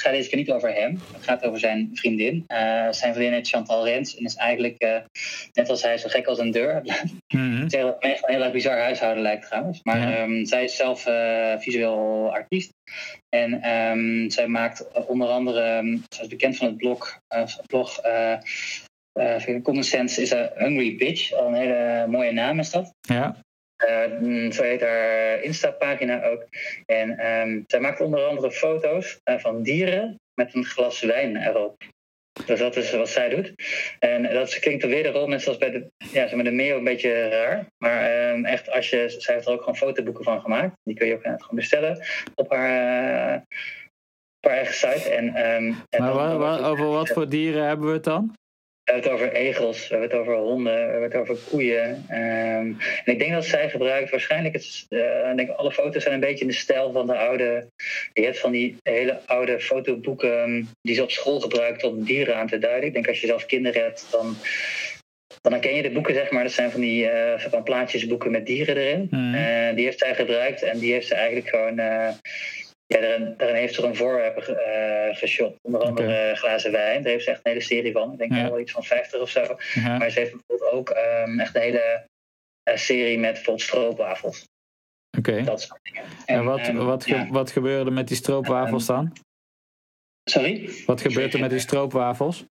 [0.03, 0.99] gaat deze keer niet over hem.
[1.13, 2.45] Het gaat over zijn vriendin.
[2.91, 5.01] Zijn vriendin heet Chantal Rens en is eigenlijk,
[5.53, 6.81] net als hij, zo gek als een deur.
[6.83, 7.03] Zeg
[7.83, 9.81] dat het een heel erg bizar huishouden lijkt trouwens.
[9.83, 10.23] Maar ja.
[10.23, 11.07] um, zij is zelf
[11.59, 12.71] visueel artiest.
[13.29, 17.21] En um, zij maakt onder andere, um, zoals bekend van het blog,
[17.67, 18.01] blog
[19.63, 21.33] Common Sense is een Hungry Bitch.
[21.33, 22.95] Al een hele mooie naam is dat.
[23.01, 23.37] Ja.
[23.89, 26.47] Uh, zo heet haar Insta-pagina ook.
[26.87, 31.83] En um, zij maakt onder andere foto's uh, van dieren met een glas wijn erop.
[32.47, 33.53] Dus dat is wat zij doet.
[33.99, 36.85] En dat klinkt er wederom net zoals bij de, ja, zeg maar de Meo een
[36.85, 37.67] beetje raar.
[37.79, 40.77] Maar um, echt, als je, zij heeft er ook gewoon fotoboeken van gemaakt.
[40.83, 43.35] Die kun je ook gewoon bestellen op haar,
[44.41, 45.11] op haar eigen site.
[45.11, 48.37] En, um, en maar dan, wat, over wat voor dieren hebben we het dan?
[48.93, 52.07] We hebben het over egels, we hebben het over honden, we hebben het over koeien.
[52.11, 56.21] Um, en ik denk dat zij gebruikt, waarschijnlijk, het, uh, denk alle foto's zijn een
[56.21, 57.71] beetje in de stijl van de oude.
[58.13, 62.37] Je hebt van die hele oude fotoboeken um, die ze op school gebruikt om dieren
[62.37, 62.87] aan te duiden.
[62.87, 64.37] Ik denk als je zelf kinderen hebt, dan,
[65.41, 66.43] dan herken je de boeken, zeg maar.
[66.43, 69.07] Dat zijn van die uh, van plaatjesboeken met dieren erin.
[69.11, 69.35] Mm.
[69.35, 71.81] Uh, die heeft zij gebruikt en die heeft ze eigenlijk gewoon
[72.93, 75.57] ja, daarin, daarin heeft ze een voorwerp uh, geshot.
[75.63, 76.35] Onder andere okay.
[76.35, 77.03] glazen wijn.
[77.03, 78.13] Daar heeft ze echt een hele serie van.
[78.13, 78.49] Ik denk ja.
[78.49, 79.57] wel iets van 50 of zo.
[79.75, 79.99] Ja.
[79.99, 82.07] Maar ze heeft bijvoorbeeld ook um, echt een hele
[82.69, 84.45] uh, serie met bijvoorbeeld stroopwafels.
[85.19, 85.31] Oké.
[85.31, 85.45] Okay.
[85.45, 86.03] Dat soort dingen.
[86.27, 87.29] En, en wat, um, wat, ja.
[87.31, 89.13] wat gebeurde met die stroopwafels dan?
[90.31, 90.71] Sorry?
[90.87, 92.45] Wat gebeurt er met die stroopwafels?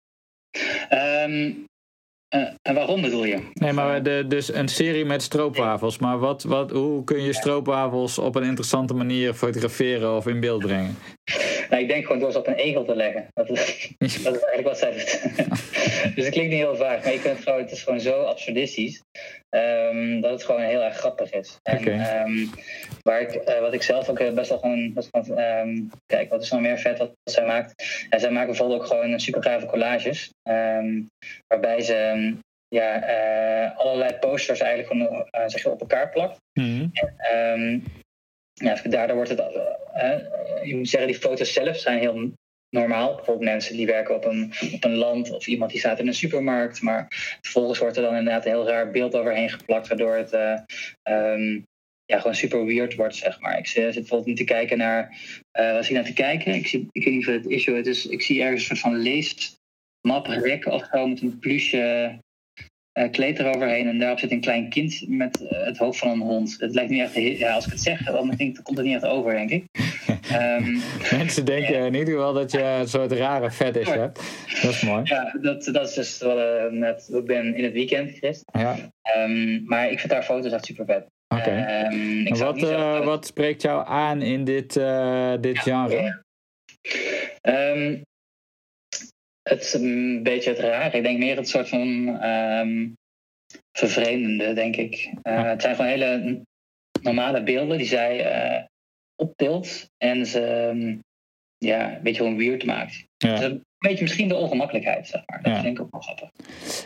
[2.34, 3.38] Uh, en waarom bedoel je?
[3.52, 5.98] Nee, maar de, dus een serie met stroopwafels.
[5.98, 10.62] Maar wat, wat, hoe kun je stroopwafels op een interessante manier fotograferen of in beeld
[10.62, 10.96] brengen?
[11.70, 13.26] Nou, ik denk gewoon door ze op een egel te leggen.
[13.33, 15.20] Dat is, dat is eigenlijk wat zij doet.
[16.14, 19.02] dus het klinkt niet heel vaak, maar je kunt gewoon, het is gewoon zo absurdistisch.
[19.50, 21.59] Um, dat het gewoon heel erg grappig is.
[21.62, 22.22] En, okay.
[22.22, 22.50] um,
[23.02, 24.92] waar ik, uh, wat ik zelf ook best wel gewoon.
[24.92, 28.07] Best wel, um, kijk, wat is nog meer vet wat zij maakt?
[28.11, 30.31] En zij maakt bijvoorbeeld ook gewoon super grave collages.
[31.46, 32.37] waarbij ze
[32.68, 36.40] ja, uh, allerlei posters eigenlijk gewoon, uh, zeg je, op elkaar plakt.
[36.52, 36.90] Mm-hmm.
[37.16, 37.85] En,
[38.52, 39.42] ja, daardoor wordt het.
[40.62, 42.32] Je moet zeggen, die foto's zelf zijn heel
[42.70, 43.14] normaal.
[43.14, 46.14] Bijvoorbeeld mensen die werken op een, op een land of iemand die staat in een
[46.14, 46.82] supermarkt.
[46.82, 47.06] Maar
[47.40, 50.58] vervolgens wordt er dan inderdaad een heel raar beeld overheen geplakt, waardoor het uh,
[51.02, 51.64] um,
[52.04, 53.58] ja, gewoon super weird wordt, zeg maar.
[53.58, 55.16] Ik zit bijvoorbeeld niet te kijken naar.
[55.58, 56.54] Uh, wat ik naar te kijken?
[56.54, 58.06] Ik, zie, ik weet niet of het issue het is.
[58.06, 62.18] Ik zie ergens een soort van leestmap rek of zo met een plusje
[62.98, 66.20] uh, kleed eroverheen en daarop zit een klein kind met uh, het hoofd van een
[66.20, 66.56] hond.
[66.58, 68.94] Het lijkt niet echt, ja, als ik het zeg, dan, denk, dan komt het niet
[68.94, 69.64] echt over, denk ik.
[70.32, 70.80] Um,
[71.18, 71.87] Mensen denken ja.
[71.87, 74.20] in ieder geval dat je een soort rare fetish hebt.
[74.62, 75.00] Dat is mooi.
[75.04, 76.24] Ja, dat, dat is dus
[76.70, 78.44] net, ik ben in het weekend geweest.
[78.52, 78.76] Ja.
[79.16, 81.06] Um, maar ik vind daar foto's echt super vet.
[81.34, 81.42] Oké.
[81.42, 81.84] Okay.
[81.92, 82.61] Um, wat,
[83.04, 84.72] wat spreekt jou aan in dit,
[85.40, 86.22] dit ja, genre?
[87.42, 88.02] Um,
[89.48, 90.94] het is een beetje het raar.
[90.94, 92.96] Ik denk meer het soort van um,
[93.72, 95.12] vervreemdende, denk ik.
[95.22, 96.42] Uh, het zijn gewoon hele
[97.02, 98.64] normale beelden die zij uh,
[99.16, 101.00] optilt en ze um,
[101.58, 103.04] ja, een beetje gewoon weird maakt.
[103.16, 103.38] Ja.
[103.38, 105.42] Dus beetje misschien de ongemakkelijkheid, zeg maar.
[105.42, 105.60] Dat ja.
[105.60, 106.28] vind ik ook wel grappig.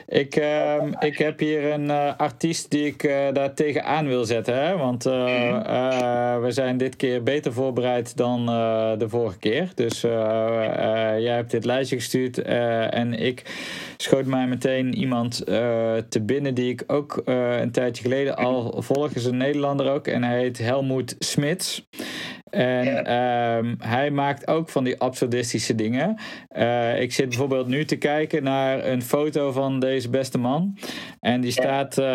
[0.07, 4.55] Ik, uh, ik heb hier een uh, artiest die ik uh, daar tegenaan wil zetten.
[4.55, 4.77] Hè?
[4.77, 5.13] Want mm.
[6.43, 8.47] we zijn dit keer beter voorbereid dan
[8.99, 9.71] de vorige keer.
[9.75, 12.39] Dus jij hebt dit lijstje gestuurd.
[12.39, 13.43] en ik
[13.97, 15.37] schoot mij meteen iemand
[16.09, 19.11] te binnen die ik ook een tijdje geleden al volg.
[19.11, 20.07] Is een Nederlander ook.
[20.07, 21.87] En hij heet Helmoet Smits.
[22.53, 26.17] En ehm, hij maakt ook van die absurdistische dingen.
[26.57, 30.79] Uh, ik zit bijvoorbeeld nu te kijken naar een foto van deze beste man.
[31.21, 32.07] En die staat uh,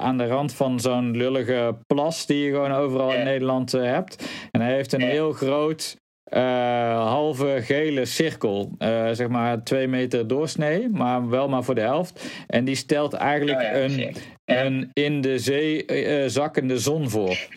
[0.00, 4.28] aan de rand van zo'n lullige plas die je gewoon overal in Nederland uh, hebt.
[4.50, 8.70] En hij heeft een heel groot uh, halve gele cirkel.
[8.78, 12.24] Uh, zeg maar twee meter doorsnee, maar wel maar voor de helft.
[12.46, 17.38] En die stelt eigenlijk oh ja, een, een in de zee uh, zakkende zon voor.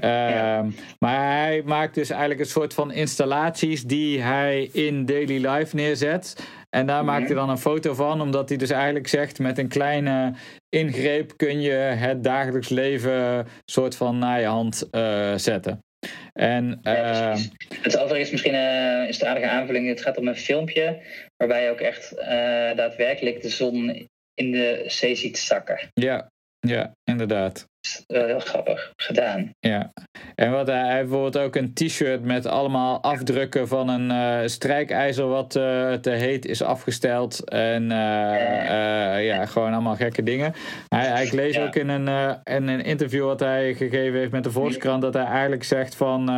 [0.00, 0.66] ja.
[0.98, 6.48] Maar hij maakt dus eigenlijk een soort van installaties die hij in daily life neerzet.
[6.70, 9.68] En daar maakt hij dan een foto van, omdat hij dus eigenlijk zegt: met een
[9.68, 10.34] kleine
[10.68, 14.88] ingreep kun je het dagelijks leven soort van naar je hand
[15.36, 15.80] zetten.
[16.32, 17.36] En, ja,
[17.68, 19.88] het is overigens misschien uh, is de aardige aanvulling.
[19.88, 21.02] Het gaat om een filmpje
[21.36, 22.24] waarbij je ook echt uh,
[22.76, 25.78] daadwerkelijk de zon in de zee ziet zakken.
[25.94, 27.68] Ja, ja inderdaad.
[28.06, 29.54] Heel grappig gedaan.
[29.60, 29.92] Ja,
[30.34, 35.56] en wat hij, bijvoorbeeld ook een t-shirt met allemaal afdrukken van een uh, strijkijzer wat
[35.56, 37.48] uh, te heet is afgesteld.
[37.48, 37.88] En
[39.20, 40.54] ja, gewoon allemaal gekke dingen.
[40.88, 41.64] Hij, hij ik lees ja.
[41.64, 45.24] ook in een, in een interview wat hij gegeven heeft met de Volkskrant dat hij
[45.24, 46.28] eigenlijk zegt van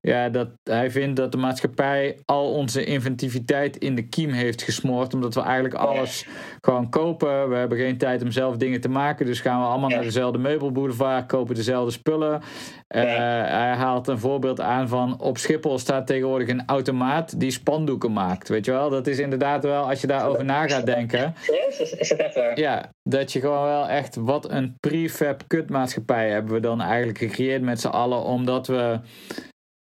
[0.00, 5.14] ja, dat hij vindt dat de maatschappij al onze inventiviteit in de kiem heeft gesmoord.
[5.14, 6.26] Omdat we eigenlijk alles
[6.60, 7.48] gewoon kopen.
[7.48, 9.26] We hebben geen tijd om zelf dingen te maken.
[9.26, 12.32] Dus gaan we allemaal naar dezelfde meubelboulevard, kopen dezelfde spullen.
[12.32, 18.12] Uh, hij haalt een voorbeeld aan van op Schiphol staat tegenwoordig een automaat die spandoeken
[18.12, 18.48] maakt.
[18.48, 21.34] Weet je wel, dat is inderdaad wel, als je daarover na gaat denken.
[21.68, 22.58] Is, is het echt waar?
[22.58, 27.62] Ja, dat je gewoon wel echt, wat een prefab kutmaatschappij hebben we dan eigenlijk gecreëerd
[27.62, 28.22] met z'n allen.
[28.22, 29.00] Omdat we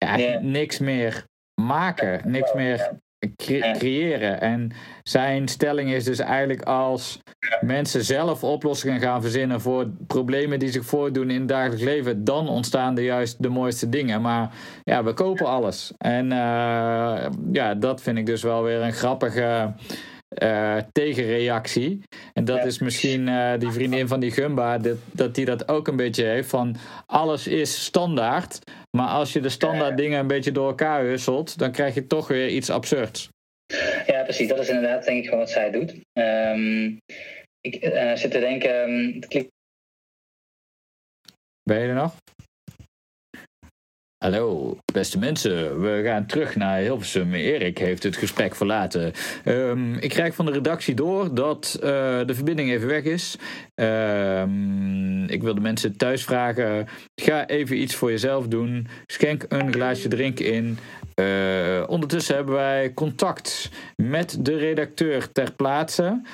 [0.06, 1.24] ja, niks meer
[1.62, 2.92] maken, niks meer
[3.36, 4.42] cre creëren.
[4.42, 4.72] En
[5.04, 7.20] zijn stelling is dus eigenlijk als
[7.62, 12.50] mensen zelf oplossingen gaan verzinnen voor problemen die zich voordoen in het dagelijks leven, dan
[12.50, 14.22] ontstaan er juist de mooiste dingen.
[14.22, 14.52] Maar
[14.84, 15.94] ja, we kopen alles.
[15.98, 19.74] En uh, ja, dat vind ik dus wel weer een grappige.
[20.44, 22.02] Uh, tegenreactie.
[22.34, 25.88] En dat is misschien uh, die vriendin van die Gumba, dat, dat die dat ook
[25.88, 28.60] een beetje heeft van alles is standaard,
[28.97, 32.28] maar als je de standaard dingen een beetje door elkaar husselt, dan krijg je toch
[32.28, 33.30] weer iets absurds.
[34.06, 34.47] Ja, precies.
[34.47, 35.95] Dat is inderdaad denk ik gewoon wat zij doet.
[36.13, 36.97] Um,
[37.62, 39.49] ik uh, zit te denken, um, het klinkt...
[41.63, 42.15] Ben je er nog?
[44.19, 45.82] Hallo, beste mensen.
[45.82, 47.34] We gaan terug naar Hilversum.
[47.34, 49.13] Erik heeft het gesprek verlaten.
[49.45, 51.89] Um, ik krijg van de redactie door dat uh,
[52.25, 53.36] de verbinding even weg is.
[53.75, 58.88] Um, ik wil de mensen thuis vragen: ga even iets voor jezelf doen.
[59.05, 60.77] Schenk een glaasje drink in.
[61.19, 66.21] Uh, ondertussen hebben wij contact met de redacteur ter plaatse.
[66.23, 66.27] Uh,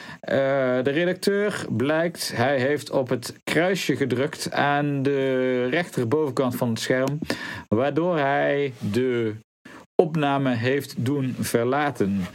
[0.83, 7.19] de redacteur blijkt, hij heeft op het kruisje gedrukt aan de rechterbovenkant van het scherm,
[7.67, 9.35] waardoor hij de
[9.95, 12.25] opname heeft doen verlaten.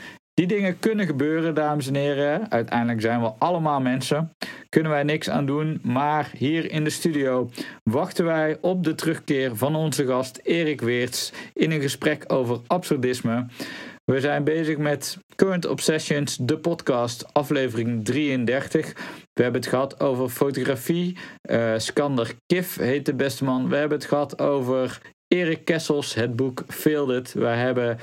[0.40, 2.50] Die dingen kunnen gebeuren, dames en heren.
[2.50, 4.32] Uiteindelijk zijn we allemaal mensen.
[4.68, 5.80] Kunnen wij niks aan doen.
[5.82, 7.50] Maar hier in de studio
[7.82, 13.46] wachten wij op de terugkeer van onze gast Erik Weerts in een gesprek over absurdisme.
[14.04, 18.92] We zijn bezig met Current Obsessions, de podcast, aflevering 33.
[19.32, 21.16] We hebben het gehad over fotografie.
[21.50, 23.68] Uh, Skander Kif heet de beste man.
[23.68, 25.00] We hebben het gehad over
[25.34, 27.32] Erik Kessels, het boek Failed It.
[27.32, 27.98] We hebben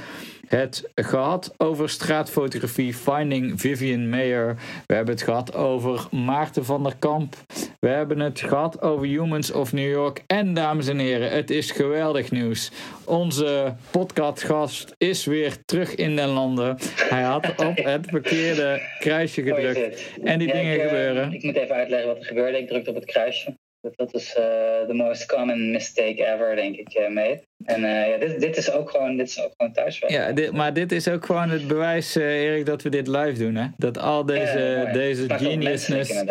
[0.48, 4.56] het gehad over straatfotografie, Finding Vivian Mayer.
[4.86, 7.36] We hebben het gehad over Maarten van der Kamp.
[7.80, 10.24] We hebben het gehad over Humans of New York.
[10.28, 12.72] En dames en heren, het is geweldig nieuws.
[13.06, 16.78] Onze podcastgast is weer terug in de landen.
[16.96, 20.14] Hij had op het verkeerde kruisje gedrukt.
[20.24, 21.34] en die dingen ik, gebeuren.
[21.34, 22.58] Ik moet even uitleggen wat er gebeurde.
[22.58, 23.56] Ik drukte op het kruisje.
[23.96, 24.44] Dat is uh,
[24.88, 27.42] the most common mistake ever, denk ik, uh, mee.
[27.66, 30.12] En uh, ja, dit, dit, is ook gewoon, dit is ook gewoon thuiswerk.
[30.12, 33.56] Ja, dit, maar dit is ook gewoon het bewijs, Erik, dat we dit live doen.
[33.56, 33.68] Hè?
[33.78, 36.24] Dat al deze, ja, deze geniusness,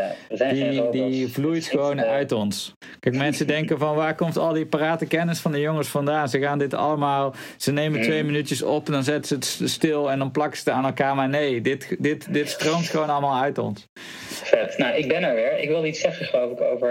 [0.51, 2.75] die, die vloeit gewoon uit ons.
[3.01, 6.29] Kijk, mensen denken van waar komt al die parate kennis van de jongens vandaan?
[6.29, 8.27] Ze gaan dit allemaal, ze nemen twee mm.
[8.27, 11.15] minuutjes op en dan zetten ze het stil en dan plakken ze het aan elkaar.
[11.15, 13.89] Maar nee, dit, dit, dit stroomt gewoon allemaal uit ons.
[14.27, 14.79] Vet.
[14.79, 15.59] Nou, ik ben er weer.
[15.59, 16.91] Ik wilde iets zeggen, geloof ik, over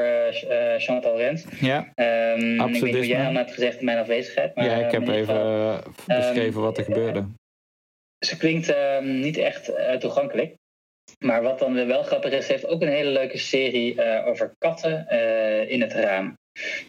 [0.49, 1.43] uh, Chantal Rens.
[1.59, 4.23] Ja, um, Ik weet niet jij al net gezegd in mijn afwezigheid.
[4.55, 7.25] Maar, ja, ik heb even uh, beschreven um, wat er gebeurde.
[8.25, 10.55] Ze klinkt um, niet echt toegankelijk.
[11.19, 15.07] Maar wat dan wel grappig is, ze heeft ook een hele leuke serie over katten
[15.69, 16.37] in het raam.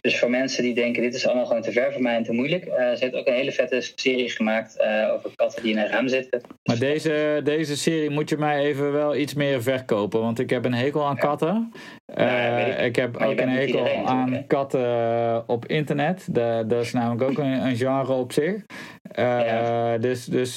[0.01, 2.33] Dus voor mensen die denken, dit is allemaal gewoon te ver voor mij en te
[2.33, 2.65] moeilijk.
[2.65, 5.87] Uh, ze heeft ook een hele vette serie gemaakt uh, over katten die in een
[5.87, 6.41] raam zitten.
[6.63, 10.21] Maar deze, deze serie moet je mij even wel iets meer verkopen.
[10.21, 11.71] Want ik heb een hekel aan katten.
[12.15, 12.79] Ja, ik.
[12.79, 12.95] ik.
[12.95, 16.27] heb ook een hekel aan katten op internet.
[16.31, 18.65] Dat, dat is namelijk ook een, een genre op zich.
[19.11, 19.97] Ja.
[19.97, 20.55] Dus, dus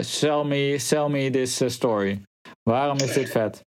[0.00, 2.20] sell, me, sell me this story.
[2.62, 3.68] Waarom is dit vet?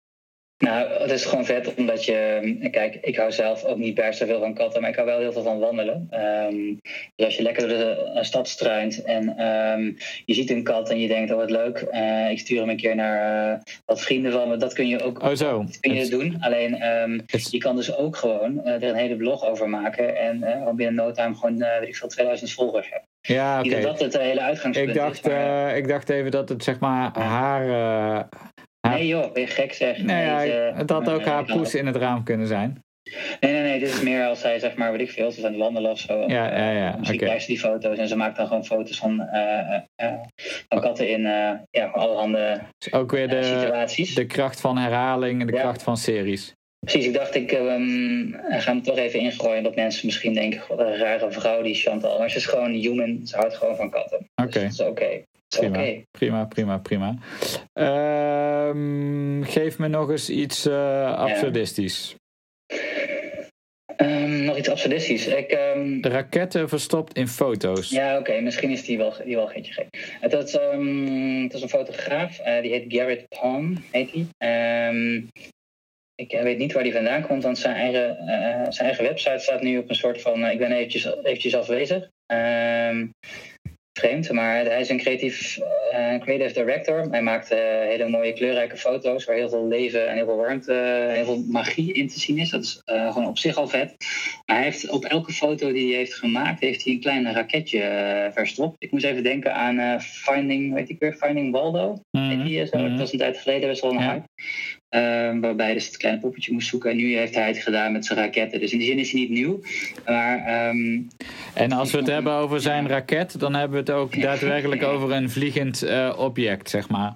[0.65, 2.69] Nou, het is gewoon vet omdat je.
[2.71, 5.19] Kijk, ik hou zelf ook niet per se veel van katten, maar ik hou wel
[5.19, 6.09] heel veel van wandelen.
[6.13, 6.79] Um,
[7.15, 10.99] dus als je lekker door de stad struint en um, je ziet een kat en
[10.99, 14.31] je denkt: oh wat leuk, uh, ik stuur hem een keer naar uh, wat vrienden
[14.31, 14.57] van me.
[14.57, 15.63] Dat kun je ook oh, zo.
[15.63, 16.37] Dat kun je doen.
[16.39, 20.39] Alleen um, je kan dus ook gewoon er een hele blog over maken en
[20.75, 23.07] binnen no time gewoon, weet ik veel, 2000 volgers hebben.
[23.21, 23.67] Ja, oké.
[23.67, 23.81] Okay.
[23.81, 25.31] Dat het hele uitgangspunt ik dacht, is.
[25.31, 25.77] Maar...
[25.77, 28.27] ik dacht even dat het zeg maar haar
[28.89, 29.97] Nee joh, ben je gek zeg.
[29.97, 32.83] Nee, nee het had ook haar poes in het raam kunnen zijn.
[33.39, 33.79] Nee, nee, nee.
[33.79, 36.19] Dit is meer als zij, zeg maar, weet ik veel, ze zijn wandelen of zo.
[36.27, 36.95] Ja, ja, ja.
[36.97, 37.27] Misschien okay.
[37.27, 40.13] krijgt ze die foto's en ze maakt dan gewoon foto's van, uh, uh,
[40.69, 44.15] van katten in uh, ja, allerhande dus ook weer de, situaties.
[44.15, 45.61] De kracht van herhaling en de ja.
[45.61, 46.53] kracht van series.
[46.79, 50.79] Precies, ik dacht, ik um, ga hem toch even ingooien dat mensen misschien denken, wat
[50.79, 52.19] een rare vrouw die Chantal.
[52.19, 54.17] Maar ze is gewoon human, ze houdt gewoon van katten.
[54.17, 54.47] Oké.
[54.47, 54.63] Okay.
[54.63, 55.03] Dus dat is oké.
[55.03, 55.23] Okay.
[55.47, 56.05] Prima, okay.
[56.11, 57.15] prima, prima, prima.
[57.73, 62.15] Um, geef me nog eens iets uh, absurdistisch.
[63.97, 65.27] Um, nog iets absurdistisch.
[65.27, 66.01] Ik, um...
[66.01, 67.89] De raketten verstopt in foto's.
[67.89, 68.41] Ja, oké, okay.
[68.41, 70.17] misschien is die wel, die wel geetje gek.
[70.19, 75.23] Het, is, het is een fotograaf, uh, die heet Garrett Palm, heet hij.
[76.15, 79.61] ik weet niet waar die vandaan komt, want zijn eigen, uh, zijn eigen website staat
[79.61, 80.45] nu op een soort van...
[80.45, 82.09] ik ben eventjes, eventjes afwezig
[83.99, 87.07] vreemd, maar hij is een creatief uh, creative director.
[87.11, 90.73] Hij maakt uh, hele mooie kleurrijke foto's waar heel veel leven en heel veel warmte
[90.73, 92.49] en heel veel magie in te zien is.
[92.49, 93.95] Dat is uh, gewoon op zich al vet.
[94.45, 98.29] Maar hij heeft op elke foto die hij heeft gemaakt, heeft hij een klein raketje
[98.33, 98.75] verstopt.
[98.79, 102.01] Ik moest even denken aan Finding, weet ik weer, Finding Waldo.
[102.11, 102.43] Mm -hmm.
[102.43, 104.27] die, zo, Dat was een tijd geleden best wel een hype.
[104.89, 106.91] Um, waarbij dus het kleine poppetje moest zoeken.
[106.91, 108.59] En nu heeft hij het gedaan met zijn raketten.
[108.59, 109.61] Dus in die zin is hij niet nieuw.
[110.05, 111.07] Maar, um,
[111.53, 115.11] en als we het hebben over zijn raket, dan hebben we het ook daadwerkelijk over
[115.11, 117.15] een vliegend uh, object, zeg maar.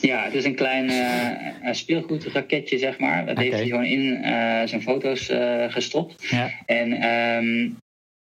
[0.00, 3.26] Ja, het is een klein uh, speelgoedraketje, zeg maar.
[3.26, 3.44] Dat okay.
[3.44, 5.30] heeft hij gewoon in uh, zijn foto's
[5.68, 6.28] gestopt.
[6.30, 6.50] Ja.
[6.66, 7.76] En um,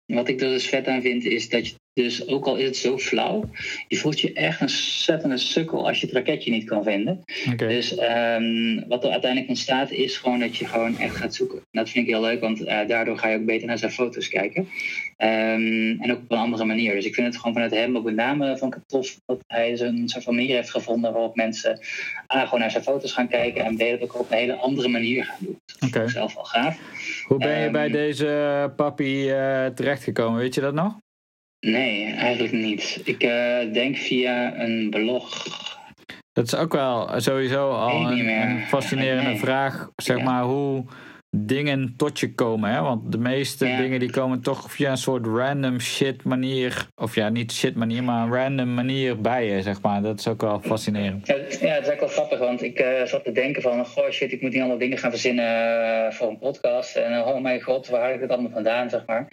[0.06, 2.78] wat ik er dus vet aan vind, is dat je dus ook al is het
[2.78, 3.50] zo flauw,
[3.88, 7.24] je voelt je echt een zettende sukkel als je het raketje niet kan vinden.
[7.52, 7.68] Okay.
[7.68, 11.62] Dus um, wat er uiteindelijk ontstaat is gewoon dat je gewoon echt gaat zoeken.
[11.72, 14.28] Dat vind ik heel leuk, want uh, daardoor ga je ook beter naar zijn foto's
[14.28, 14.62] kijken.
[15.18, 16.94] Um, en ook op een andere manier.
[16.94, 20.10] Dus ik vind het gewoon vanuit hem ook met name van tof dat hij een
[20.10, 21.80] soort van manier heeft gevonden waarop mensen
[22.34, 24.88] A, gewoon naar zijn foto's gaan kijken en B, dat ook op een hele andere
[24.88, 25.58] manier gaan doen.
[25.66, 26.04] Dat vind okay.
[26.04, 26.80] ik zelf wel gaaf.
[27.26, 30.40] Hoe ben je um, bij deze papi uh, terechtgekomen?
[30.40, 30.98] Weet je dat nog?
[31.60, 33.02] Nee, eigenlijk niet.
[33.04, 35.44] Ik uh, denk via een blog.
[36.34, 39.40] Dat is ook wel sowieso al een, een, fascinerende nee.
[39.40, 39.90] vraag.
[39.96, 40.24] Zeg ja.
[40.24, 40.86] maar hoe
[41.38, 42.72] dingen tot je komen.
[42.72, 42.82] Hè?
[42.82, 43.78] Want de meeste ja.
[43.78, 46.88] dingen die komen toch via een soort random shit manier.
[46.96, 50.02] Of ja, niet shit manier, maar een random manier bij je, zeg maar.
[50.02, 51.28] Dat is ook wel fascinerend.
[51.28, 53.86] Ja, ja het is ook wel grappig, want ik uh, zat te denken van...
[53.86, 55.46] Goh, shit, ik moet niet allemaal dingen gaan verzinnen
[56.06, 56.96] uh, voor een podcast.
[56.96, 59.28] En oh mijn god, waar haal ik het allemaal vandaan, zeg maar.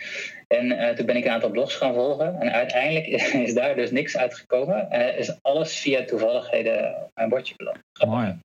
[0.49, 2.41] En uh, toen ben ik een aantal blogs gaan volgen.
[2.41, 3.07] En uiteindelijk
[3.47, 4.91] is daar dus niks uitgekomen.
[4.91, 7.79] En is alles via toevalligheden op mijn bordje beland.
[8.07, 8.39] Mooi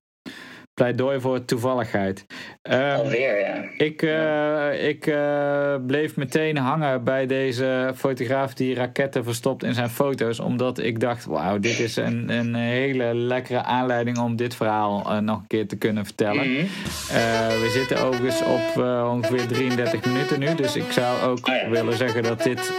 [0.74, 2.26] pleidooi voor toevalligheid.
[2.70, 3.64] Uh, Alweer, ja.
[3.76, 9.90] Ik, uh, ik uh, bleef meteen hangen bij deze fotograaf die raketten verstopt in zijn
[9.90, 10.40] foto's.
[10.40, 15.38] Omdat ik dacht, wauw, dit is een, een hele lekkere aanleiding om dit verhaal nog
[15.38, 16.50] een keer te kunnen vertellen.
[16.50, 16.60] Mhm.
[16.60, 16.68] Mm
[17.08, 17.60] -hmm.
[17.60, 20.54] we zitten overigens op ongeveer 33 minuten nu.
[20.54, 21.68] Dus ik zou ook oh ja.
[21.68, 22.72] willen zeggen dat dit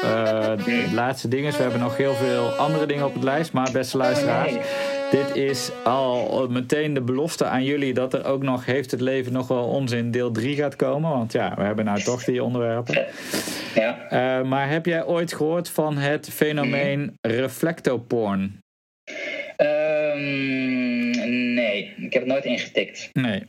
[0.65, 1.55] het laatste ding is.
[1.55, 3.53] We hebben nog heel veel andere dingen op het lijst.
[3.53, 4.51] Maar beste luisteraars...
[4.51, 4.92] Oh, nee.
[5.13, 9.33] Dit is al meteen de belofte aan jullie dat er ook nog Heeft het leven
[9.33, 11.09] nog wel onzin deel 3 gaat komen.
[11.09, 13.05] Want ja, we hebben nou toch die onderwerpen.
[13.75, 13.97] Ja.
[14.39, 18.59] Uh, maar heb jij ooit gehoord van het fenomeen reflectoporn?
[19.57, 20.62] Um,
[21.83, 23.09] nee, ik heb het nooit ingetikt.
[23.13, 23.43] Nee.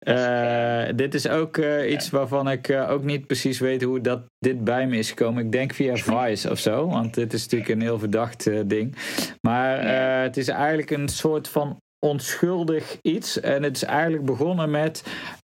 [0.00, 4.22] Uh, dit is ook uh, iets waarvan ik uh, ook niet precies weet hoe dat
[4.38, 5.44] dit bij me is gekomen.
[5.44, 8.96] Ik denk via Vice of zo, want dit is natuurlijk een heel verdacht ding.
[9.40, 9.86] Maar
[10.22, 13.40] het is eigenlijk een soort van onschuldig iets.
[13.40, 15.02] En het is eigenlijk begonnen met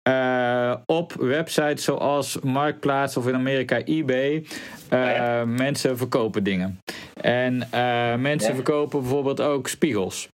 [0.08, 4.46] uh, op websites zoals Marktplaats of in Amerika eBay.
[4.92, 5.44] Uh, ja.
[5.44, 6.78] Mensen verkopen dingen.
[7.20, 8.54] En uh, mensen ja.
[8.54, 10.28] verkopen bijvoorbeeld ook spiegels.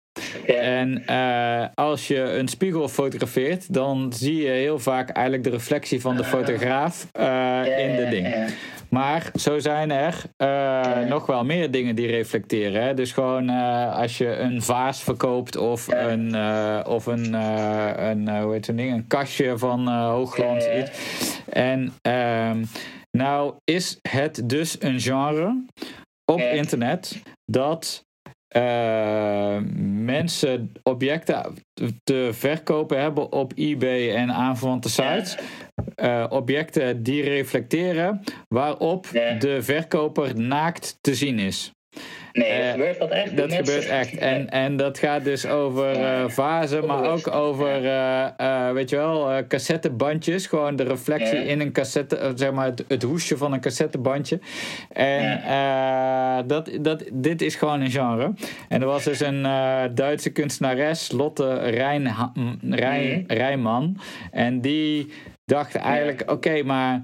[0.46, 6.00] En uh, als je een spiegel fotografeert, dan zie je heel vaak eigenlijk de reflectie
[6.00, 8.34] van de fotograaf uh, in de ding.
[8.88, 12.82] Maar zo zijn er uh, nog wel meer dingen die reflecteren.
[12.82, 12.94] Hè?
[12.94, 13.48] Dus gewoon
[13.90, 16.36] als je een vaas verkoopt of een,
[16.86, 20.90] of een, een, hoe heet zo'n ding, een kastje van hoogglans iets.
[21.48, 22.64] En ehm,
[23.10, 25.64] nou is het dus een genre
[26.24, 28.05] op internet dat
[28.56, 29.56] uh,
[30.04, 31.54] mensen objecten
[32.04, 35.36] te verkopen hebben op eBay en aanverwante sites.
[35.96, 39.06] Uh, objecten die reflecteren waarop
[39.38, 41.72] de verkoper naakt te zien is.
[42.36, 43.36] Nee, uh, gebeurt dat echt?
[43.36, 44.16] Dat gebeurt echt.
[44.26, 49.46] En, en dat gaat dus over uh, vazen, maar ook over, uh, weet je wel,
[49.48, 50.46] cassettebandjes.
[50.46, 54.40] Gewoon de reflectie in een cassette, zeg maar het, het, hoesje van een cassettebandje.
[54.92, 55.42] En
[56.46, 58.32] dat, dat, dit is gewoon een genre.
[58.68, 59.42] En er was dus een
[59.94, 62.14] Duitse kunstenares, Lotte Rijn,
[62.70, 63.32] Rijn, mhm.
[63.32, 63.96] Rijman.
[64.30, 65.12] En die
[65.44, 67.00] dacht eigenlijk, oké, maar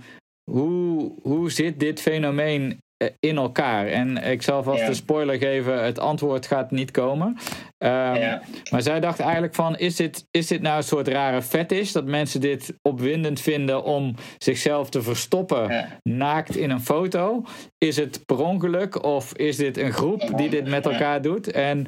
[0.51, 3.86] hoe, hoe zit dit fenomeen eh, in elkaar.
[3.86, 7.36] En ik zal vast een spoiler geven: het antwoord gaat niet komen.
[7.78, 8.40] Um,
[8.70, 11.92] Maar zij dacht eigenlijk van, is dit, is dit nou een soort rare fetish?
[11.92, 17.44] Dat mensen dit opwindend vinden om zichzelf te verstoppen naakt in een foto?
[17.78, 21.50] Is het per ongeluk of is dit een groep die dit met elkaar doet?
[21.50, 21.84] En uh,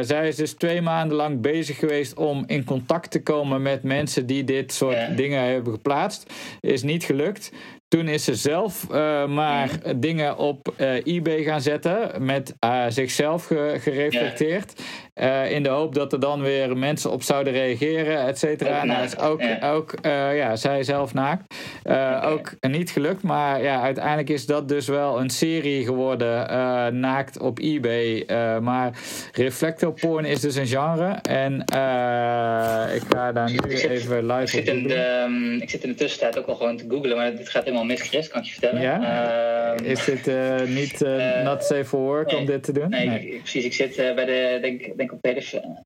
[0.00, 4.26] zij is dus twee maanden lang bezig geweest om in contact te komen met mensen
[4.26, 6.32] die dit soort dingen hebben geplaatst.
[6.60, 7.52] Is niet gelukt.
[7.88, 13.44] Toen is ze zelf uh, maar dingen op uh, eBay gaan zetten, met uh, zichzelf
[13.44, 14.82] ge gereflecteerd.
[15.20, 18.84] Uh, in de hoop dat er dan weer mensen op zouden reageren, et cetera.
[18.84, 19.72] Nou, is ook, ja.
[19.72, 21.54] ook uh, ja, zij zelf naakt.
[21.84, 22.30] Uh, okay.
[22.30, 26.46] Ook niet gelukt, maar ja, uiteindelijk is dat dus wel een serie geworden,
[27.00, 28.24] naakt op eBay.
[28.60, 28.92] maar
[29.32, 31.08] reflectorporn is dus een genre.
[31.22, 31.60] En
[32.94, 35.96] ik ga daar nu even live ik zit, in de, um, ik zit in de
[35.96, 38.52] tussentijd ook al gewoon te googlen, maar dit gaat helemaal mis, Chris, kan ik je
[38.52, 38.82] vertellen.
[38.82, 39.74] Ja?
[39.78, 40.30] Um, is dit
[40.68, 41.04] niet
[41.44, 42.88] not safe for work nee, om dit te doen?
[42.88, 43.38] Nee, nee.
[43.42, 43.64] precies.
[43.64, 45.85] Ik zit bij de, denk, denk op de hele, um,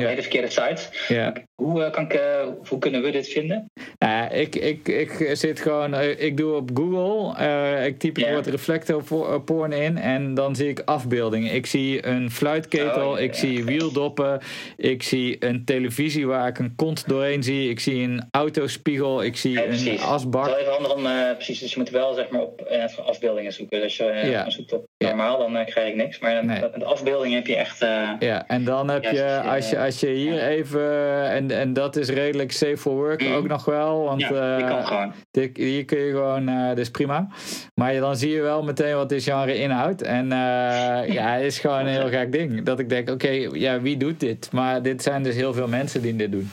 [0.00, 0.08] ja.
[0.08, 0.82] hele verkeerde site.
[1.08, 1.32] Ja.
[1.62, 2.20] Hoe, uh, kan ik, uh,
[2.68, 3.70] hoe kunnen we dit vinden?
[3.98, 8.46] Ja, ik, ik, ik zit gewoon, ik doe op Google, uh, ik typ het woord
[8.46, 11.54] reflectorporn in en dan zie ik afbeeldingen.
[11.54, 14.40] Ik zie een fluitketel, oh, ja, ik zie wieldoppen,
[14.76, 19.36] ik zie een televisie waar ik een kont doorheen zie, ik zie een autospiegel, ik
[19.36, 20.46] zie een asbak.
[20.46, 22.62] Het is wel even handig om, precies, dus je moet wel zeg maar op
[23.04, 23.80] afbeeldingen zoeken.
[23.80, 26.18] Dus als je zoekt op normaal, dan krijg ik niks.
[26.18, 26.60] Maar nee.
[26.60, 27.78] met afbeeldingen heb je echt...
[28.18, 32.08] ja, en dan heb je, als je, als je hier even, en, en dat is
[32.08, 33.32] redelijk safe for work mm.
[33.32, 34.04] ook nog wel.
[34.04, 35.12] Want ja, die kan gewoon.
[35.30, 37.28] Dit, hier kun je gewoon, uh, dus prima.
[37.74, 40.02] Maar dan zie je wel meteen wat dit genre inhoudt.
[40.02, 42.62] En uh, ja, het is gewoon een heel gek ding.
[42.62, 44.48] Dat ik denk, oké, okay, ja, wie doet dit?
[44.52, 46.50] Maar dit zijn dus heel veel mensen die dit doen.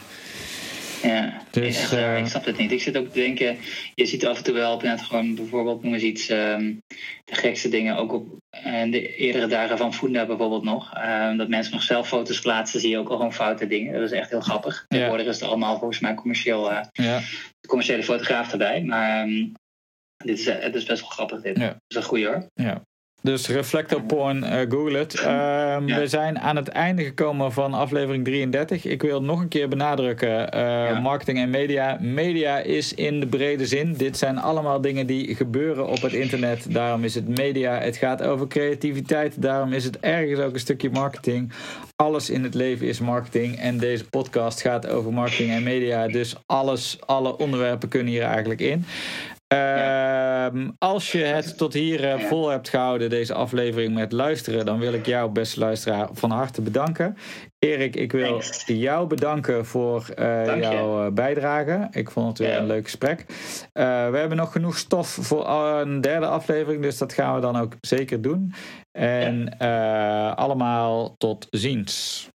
[1.01, 2.71] Ja, dus, uh, ik snap het niet.
[2.71, 3.57] Ik zit ook te denken,
[3.95, 6.81] je ziet af en toe wel op net gewoon bijvoorbeeld, noem eens iets, um,
[7.25, 8.27] de gekste dingen, ook op
[8.65, 10.93] uh, de eerdere dagen van Funda bijvoorbeeld nog.
[10.97, 13.93] Um, dat mensen nog zelf foto's plaatsen, zie je ook al gewoon foute dingen.
[13.93, 14.85] Dat is echt heel grappig.
[14.87, 17.21] Tegenwoordig is het allemaal volgens mij commercieel, ja.
[17.67, 18.83] commerciële fotograaf erbij.
[18.83, 19.51] Maar um,
[20.23, 21.57] dit is, het is best wel grappig dit.
[21.57, 21.67] Ja.
[21.67, 22.47] Dat is een goeie hoor.
[22.53, 22.81] Ja.
[23.23, 25.11] Dus reflector porn, uh, google het.
[25.11, 25.83] Ja.
[25.83, 28.85] We zijn aan het einde gekomen van aflevering 33.
[28.85, 30.99] Ik wil nog een keer benadrukken: uh, ja.
[30.99, 31.97] marketing en media.
[31.99, 33.93] Media is in de brede zin.
[33.93, 36.73] Dit zijn allemaal dingen die gebeuren op het internet.
[36.73, 37.79] Daarom is het media.
[37.79, 39.41] Het gaat over creativiteit.
[39.41, 41.51] Daarom is het ergens ook een stukje marketing.
[41.95, 43.55] Alles in het leven is marketing.
[43.59, 46.07] En deze podcast gaat over marketing en media.
[46.07, 48.85] Dus alles, alle onderwerpen kunnen hier eigenlijk in.
[49.55, 50.51] Ja.
[50.53, 54.79] Uh, als je het tot hier uh, vol hebt gehouden, deze aflevering met luisteren, dan
[54.79, 57.17] wil ik jou, beste luisteraar, van harte bedanken.
[57.59, 58.63] Erik, ik wil Thanks.
[58.65, 61.87] jou bedanken voor uh, jouw bijdrage.
[61.91, 62.57] Ik vond het weer ja.
[62.57, 63.25] een leuk gesprek.
[63.73, 63.81] we
[64.17, 68.21] hebben nog genoeg stof voor een derde aflevering, dus dat gaan we dan ook zeker
[68.21, 68.53] doen.
[68.91, 70.29] En ja.
[70.29, 72.27] allemaal tot ziens.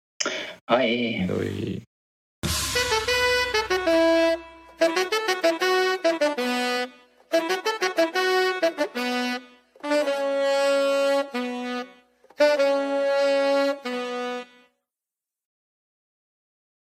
[0.65, 1.27] Hoi.
[1.27, 1.83] Doei.